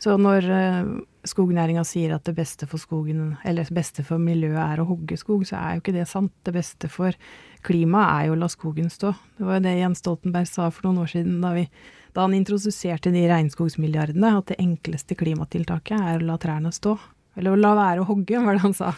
Så 0.00 0.16
når 0.20 0.46
uh, 0.50 0.88
skognæringa 1.28 1.84
sier 1.86 2.14
at 2.16 2.24
det 2.26 2.34
beste 2.36 2.66
for 2.68 2.82
skogen, 2.82 3.36
eller 3.44 3.68
det 3.68 3.76
beste 3.76 4.04
for 4.04 4.20
miljøet 4.20 4.60
er 4.60 4.82
å 4.82 4.88
hogge 4.88 5.16
skog, 5.20 5.44
så 5.48 5.56
er 5.60 5.76
jo 5.76 5.84
ikke 5.84 5.94
det 5.96 6.06
sant. 6.10 6.32
Det 6.44 6.54
beste 6.56 6.90
for 6.92 7.16
klimaet 7.64 8.10
er 8.10 8.28
jo 8.28 8.34
å 8.34 8.40
la 8.42 8.48
skogen 8.52 8.90
stå. 8.92 9.14
Det 9.38 9.46
var 9.46 9.60
jo 9.60 9.66
det 9.68 9.76
Jens 9.78 10.02
Stoltenberg 10.02 10.50
sa 10.50 10.70
for 10.72 10.88
noen 10.88 11.04
år 11.04 11.12
siden 11.14 11.38
da, 11.44 11.54
vi, 11.56 11.66
da 12.16 12.26
han 12.26 12.36
introduserte 12.36 13.12
de 13.14 13.26
regnskogsmilliardene, 13.30 14.34
at 14.40 14.52
det 14.52 14.60
enkleste 14.64 15.16
klimatiltaket 15.20 16.00
er 16.00 16.20
å 16.20 16.28
la 16.32 16.40
trærne 16.42 16.74
stå. 16.74 16.96
Eller 17.38 17.54
å 17.54 17.60
la 17.60 17.72
være 17.78 18.02
å 18.02 18.08
hogge, 18.08 18.42
var 18.42 18.58
det 18.58 18.66
han 18.66 18.76
sa. 18.76 18.92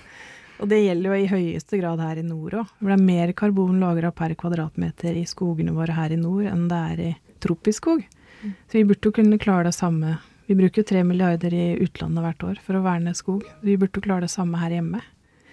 Og 0.57 0.71
det 0.71 0.79
gjelder 0.81 1.11
jo 1.11 1.17
i 1.21 1.29
høyeste 1.31 1.81
grad 1.81 2.01
her 2.01 2.21
i 2.21 2.25
nord 2.25 2.55
òg. 2.63 2.71
Det 2.81 2.95
er 2.95 3.03
mer 3.03 3.33
karbon 3.37 3.81
lagra 3.83 4.13
per 4.15 4.33
kvadratmeter 4.39 5.19
i 5.21 5.27
skogene 5.29 5.75
våre 5.77 5.97
her 5.97 6.15
i 6.15 6.21
nord 6.21 6.49
enn 6.49 6.65
det 6.71 6.79
er 6.93 7.03
i 7.11 7.11
tropisk 7.45 7.85
skog. 7.85 8.07
Så 8.43 8.79
vi 8.79 8.87
burde 8.89 9.09
jo 9.09 9.15
kunne 9.17 9.41
klare 9.43 9.69
det 9.69 9.77
samme. 9.77 10.17
Vi 10.47 10.55
bruker 10.55 10.83
jo 10.83 10.89
tre 10.89 11.03
milliarder 11.05 11.53
i 11.53 11.67
utlandet 11.83 12.25
hvert 12.25 12.45
år 12.47 12.59
for 12.65 12.79
å 12.79 12.85
verne 12.85 13.15
skog. 13.19 13.45
Vi 13.61 13.77
burde 13.77 13.99
jo 13.99 14.05
klare 14.05 14.27
det 14.27 14.33
samme 14.33 14.61
her 14.63 14.79
hjemme. 14.79 15.03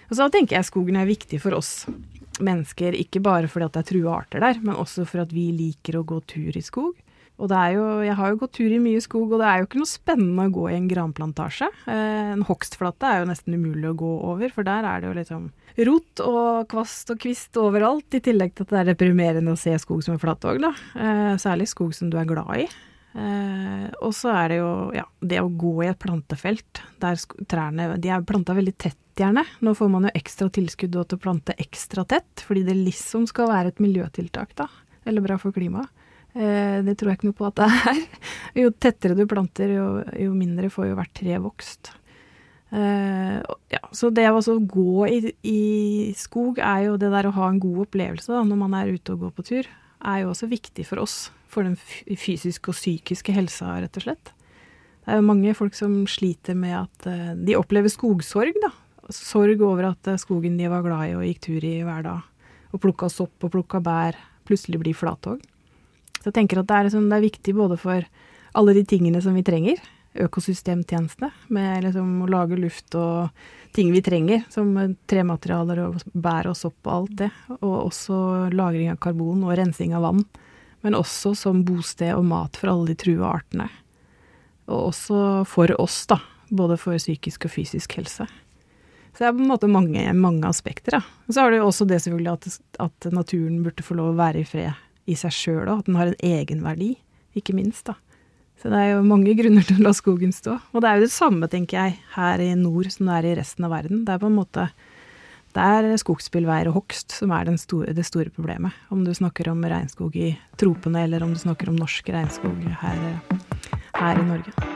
Og 0.08 0.18
så 0.18 0.28
tenker 0.32 0.58
jeg 0.58 0.68
skogen 0.68 0.98
er 1.00 1.08
viktig 1.08 1.40
for 1.42 1.56
oss 1.56 1.86
mennesker, 2.44 2.96
ikke 2.98 3.22
bare 3.22 3.48
fordi 3.50 3.68
at 3.68 3.76
det 3.76 3.82
er 3.84 3.88
trua 3.92 4.18
arter 4.18 4.42
der, 4.42 4.60
men 4.62 4.78
også 4.78 5.06
for 5.08 5.22
at 5.22 5.32
vi 5.34 5.48
liker 5.54 5.98
å 5.98 6.06
gå 6.06 6.20
tur 6.30 6.56
i 6.56 6.62
skog. 6.64 6.96
Og 7.42 7.50
det 7.50 7.58
er 7.58 7.72
jo, 7.74 7.84
jeg 8.06 8.14
har 8.14 8.30
jo 8.30 8.38
gått 8.44 8.54
tur 8.60 8.70
i 8.70 8.78
mye 8.82 9.00
skog, 9.02 9.32
og 9.34 9.40
det 9.42 9.48
er 9.48 9.60
jo 9.60 9.66
ikke 9.66 9.80
noe 9.80 9.90
spennende 9.90 10.46
å 10.46 10.54
gå 10.54 10.68
i 10.70 10.76
en 10.76 10.86
granplantasje. 10.90 11.68
Eh, 11.90 12.30
en 12.36 12.46
hogstflate 12.46 13.10
er 13.10 13.22
jo 13.22 13.28
nesten 13.32 13.56
umulig 13.58 13.90
å 13.90 13.98
gå 14.04 14.12
over, 14.30 14.54
for 14.54 14.66
der 14.66 14.86
er 14.86 15.02
det 15.02 15.10
jo 15.10 15.18
liksom 15.18 15.50
rot 15.88 16.22
og 16.22 16.68
kvast 16.70 17.10
og 17.10 17.18
kvist 17.24 17.58
overalt, 17.58 18.06
i 18.14 18.22
tillegg 18.22 18.54
til 18.54 18.68
at 18.68 18.74
det 18.74 18.80
er 18.80 18.90
deprimerende 18.92 19.56
å 19.56 19.58
se 19.58 19.74
skog 19.82 20.04
som 20.06 20.14
er 20.14 20.22
flat 20.22 20.46
òg, 20.46 20.62
da. 20.62 20.70
Eh, 20.94 21.32
særlig 21.42 21.66
skog 21.72 21.96
som 21.98 22.12
du 22.12 22.20
er 22.20 22.28
glad 22.30 22.52
i. 22.62 22.68
Eh, 23.14 23.88
og 24.02 24.14
så 24.14 24.30
er 24.34 24.50
det 24.50 24.60
jo 24.60 24.70
ja, 24.94 25.04
det 25.22 25.42
å 25.42 25.50
gå 25.50 25.74
i 25.84 25.90
et 25.90 25.98
plantefelt 26.02 26.80
der 26.98 27.20
trærne 27.46 27.92
De 28.02 28.10
er 28.10 28.24
planta 28.26 28.56
veldig 28.56 28.74
tett, 28.74 28.98
gjerne. 29.14 29.44
Nå 29.62 29.74
får 29.78 29.90
man 29.90 30.08
jo 30.08 30.14
ekstra 30.18 30.48
tilskudd 30.50 30.94
til 30.94 31.18
å 31.18 31.22
plante 31.22 31.54
ekstra 31.62 32.02
tett, 32.10 32.42
fordi 32.46 32.64
det 32.66 32.78
liksom 32.78 33.28
skal 33.30 33.50
være 33.50 33.74
et 33.74 33.82
miljøtiltak, 33.82 34.54
da. 34.58 34.66
Eller 35.06 35.22
bra 35.22 35.38
for 35.38 35.54
klimaet. 35.54 35.90
Eh, 36.34 36.80
det 36.82 36.96
tror 36.98 37.12
jeg 37.12 37.20
ikke 37.20 37.28
noe 37.30 37.38
på 37.38 37.46
at 37.48 37.60
det 37.60 37.68
er. 37.70 38.00
Jo 38.64 38.70
tettere 38.70 39.16
du 39.18 39.24
planter, 39.30 39.70
jo, 39.74 39.86
jo 40.18 40.34
mindre 40.34 40.70
får 40.70 40.90
jo 40.90 40.98
hvert 40.98 41.14
tre 41.16 41.38
vokst. 41.42 41.92
Eh, 42.74 43.38
ja, 43.70 43.80
så 43.94 44.10
det 44.10 44.26
å 44.30 44.40
gå 44.66 45.06
i, 45.06 45.18
i 45.46 45.60
skog 46.18 46.58
er 46.58 46.88
jo 46.88 46.98
det 46.98 47.12
der 47.12 47.28
å 47.28 47.34
ha 47.36 47.48
en 47.50 47.60
god 47.62 47.84
opplevelse 47.86 48.32
da, 48.34 48.42
når 48.46 48.60
man 48.64 48.74
er 48.78 48.90
ute 48.96 49.14
og 49.14 49.26
går 49.26 49.34
på 49.36 49.46
tur, 49.50 49.68
er 50.04 50.22
jo 50.22 50.32
også 50.32 50.50
viktig 50.50 50.86
for 50.88 51.02
oss. 51.04 51.28
For 51.50 51.62
den 51.62 51.76
fysiske 51.78 52.72
og 52.72 52.74
psykiske 52.74 53.34
helsa, 53.34 53.76
rett 53.78 53.94
og 54.00 54.08
slett. 54.08 54.32
Det 55.04 55.12
er 55.12 55.20
jo 55.20 55.28
mange 55.28 55.52
folk 55.54 55.76
som 55.78 56.00
sliter 56.10 56.58
med 56.58 56.74
at 56.80 57.10
eh, 57.10 57.32
de 57.38 57.58
opplever 57.58 57.92
skogsorg, 57.92 58.58
da. 58.62 58.72
Sorg 59.12 59.60
over 59.62 59.92
at 59.92 60.14
skogen 60.22 60.56
de 60.58 60.70
var 60.72 60.82
glad 60.82 61.10
i 61.10 61.16
og 61.18 61.26
gikk 61.28 61.42
tur 61.44 61.66
i 61.68 61.76
hver 61.84 62.06
dag, 62.06 62.22
og 62.72 62.82
plukka 62.82 63.10
sopp 63.12 63.44
og 63.44 63.52
plukka 63.52 63.82
bær, 63.84 64.16
plutselig 64.48 64.80
blir 64.80 64.96
flathogg. 64.96 65.44
Så 66.24 66.30
jeg 66.30 66.38
tenker 66.38 66.62
at 66.62 66.68
det 66.70 66.76
er, 66.76 66.86
liksom, 66.86 67.10
det 67.10 67.16
er 67.18 67.26
viktig 67.26 67.52
både 67.52 67.76
for 67.76 68.04
alle 68.56 68.72
de 68.72 68.82
tingene 68.88 69.20
som 69.20 69.34
vi 69.36 69.42
trenger, 69.44 69.76
økosystemtjenestene, 70.24 71.28
med 71.52 71.84
liksom 71.84 72.22
å 72.24 72.28
lage 72.32 72.56
luft 72.56 72.94
og 72.96 73.34
ting 73.76 73.90
vi 73.92 74.00
trenger, 74.00 74.46
som 74.48 74.70
trematerialer 75.10 75.82
og 75.84 75.98
bær 76.16 76.48
og 76.48 76.56
sopp 76.56 76.86
og 76.86 76.94
alt 76.94 77.18
det, 77.18 77.28
og 77.58 77.74
også 77.74 78.16
lagring 78.56 78.88
av 78.94 79.02
karbon 79.04 79.42
og 79.44 79.52
rensing 79.58 79.92
av 79.92 80.06
vann, 80.06 80.22
men 80.86 80.96
også 80.96 81.34
som 81.36 81.60
bosted 81.68 82.14
og 82.14 82.24
mat 82.30 82.56
for 82.56 82.72
alle 82.72 82.94
de 82.94 82.96
trua 83.04 83.34
artene. 83.34 83.68
Og 84.70 84.94
også 84.94 85.18
for 85.50 85.76
oss, 85.76 86.06
da, 86.08 86.22
både 86.48 86.80
for 86.80 86.96
psykisk 86.96 87.50
og 87.50 87.52
fysisk 87.52 87.98
helse. 87.98 88.30
Så 89.12 89.20
det 89.20 89.28
er 89.28 89.36
på 89.36 89.44
en 89.44 89.52
måte 89.52 89.68
mange, 89.68 90.08
mange 90.16 90.48
aspekter. 90.48 90.96
Da. 90.96 91.04
Og 91.28 91.36
så 91.36 91.44
har 91.44 91.52
du 91.52 91.60
også 91.60 91.84
det 91.84 92.00
selvfølgelig 92.00 92.32
at, 92.32 92.58
at 92.88 93.12
naturen 93.12 93.60
burde 93.66 93.84
få 93.84 94.00
lov 94.00 94.14
å 94.14 94.18
være 94.24 94.40
i 94.40 94.48
fred 94.48 94.72
i 95.06 95.16
seg 95.18 95.34
sjøl 95.34 95.68
òg, 95.68 95.82
at 95.82 95.90
den 95.90 95.98
har 96.00 96.10
en 96.10 96.24
egenverdi, 96.24 96.94
ikke 97.36 97.56
minst. 97.56 97.86
da. 97.90 97.98
Så 98.62 98.70
det 98.72 98.80
er 98.80 98.90
jo 98.94 99.04
mange 99.04 99.34
grunner 99.36 99.66
til 99.66 99.80
å 99.82 99.88
la 99.88 99.92
skogen 99.96 100.32
stå. 100.32 100.56
Og 100.72 100.82
det 100.82 100.90
er 100.90 100.98
jo 100.98 101.06
det 101.06 101.14
samme, 101.14 101.48
tenker 101.52 101.80
jeg, 101.80 101.98
her 102.14 102.40
i 102.40 102.52
nord 102.56 102.88
som 102.94 103.10
det 103.10 103.18
er 103.18 103.30
i 103.32 103.38
resten 103.40 103.66
av 103.66 103.74
verden. 103.74 104.04
Det 104.06 104.14
er 104.14 104.22
på 104.22 104.30
en 104.30 104.38
måte 104.38 104.68
det 105.54 105.62
er 105.62 106.00
skogsbilveier 106.02 106.66
og 106.66 106.80
hogst 106.80 107.14
som 107.14 107.30
er 107.30 107.52
store, 107.62 107.94
det 107.94 108.06
store 108.08 108.32
problemet. 108.34 108.74
Om 108.90 109.04
du 109.06 109.12
snakker 109.14 109.52
om 109.52 109.62
regnskog 109.62 110.16
i 110.18 110.32
tropene, 110.58 111.04
eller 111.06 111.22
om 111.22 111.30
du 111.30 111.38
snakker 111.38 111.70
om 111.70 111.78
norsk 111.78 112.10
regnskog 112.10 112.64
her, 112.82 113.04
her 113.94 114.18
i 114.18 114.30
Norge. 114.32 114.73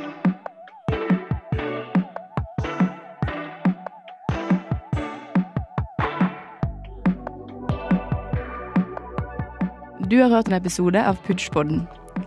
Du 10.11 10.17
har 10.23 10.29
hørt 10.29 10.49
en 10.49 10.55
episode 10.57 11.01
av 11.05 11.19
Pudgepodden. 11.27 11.83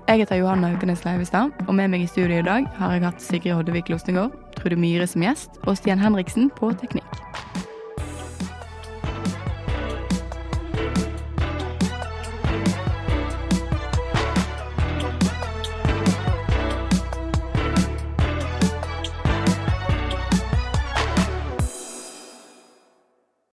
Jeg 0.08 0.20
heter 0.22 0.38
Johanna 0.38 0.68
Haukenes 0.70 1.02
Leivestad, 1.02 1.50
og 1.66 1.74
med 1.74 1.90
meg 1.90 2.04
i 2.06 2.10
studio 2.12 2.38
i 2.38 2.46
dag 2.46 2.68
har 2.78 2.94
jeg 2.94 3.04
hatt 3.08 3.24
Sigrid 3.26 3.56
Hoddevik 3.58 3.90
Lostengård, 3.90 4.36
Trude 4.54 4.78
Myhre 4.78 5.08
som 5.10 5.26
gjest 5.26 5.58
og 5.64 5.80
Stian 5.80 5.98
Henriksen 5.98 6.52
på 6.60 6.70
teknikk. 6.78 7.31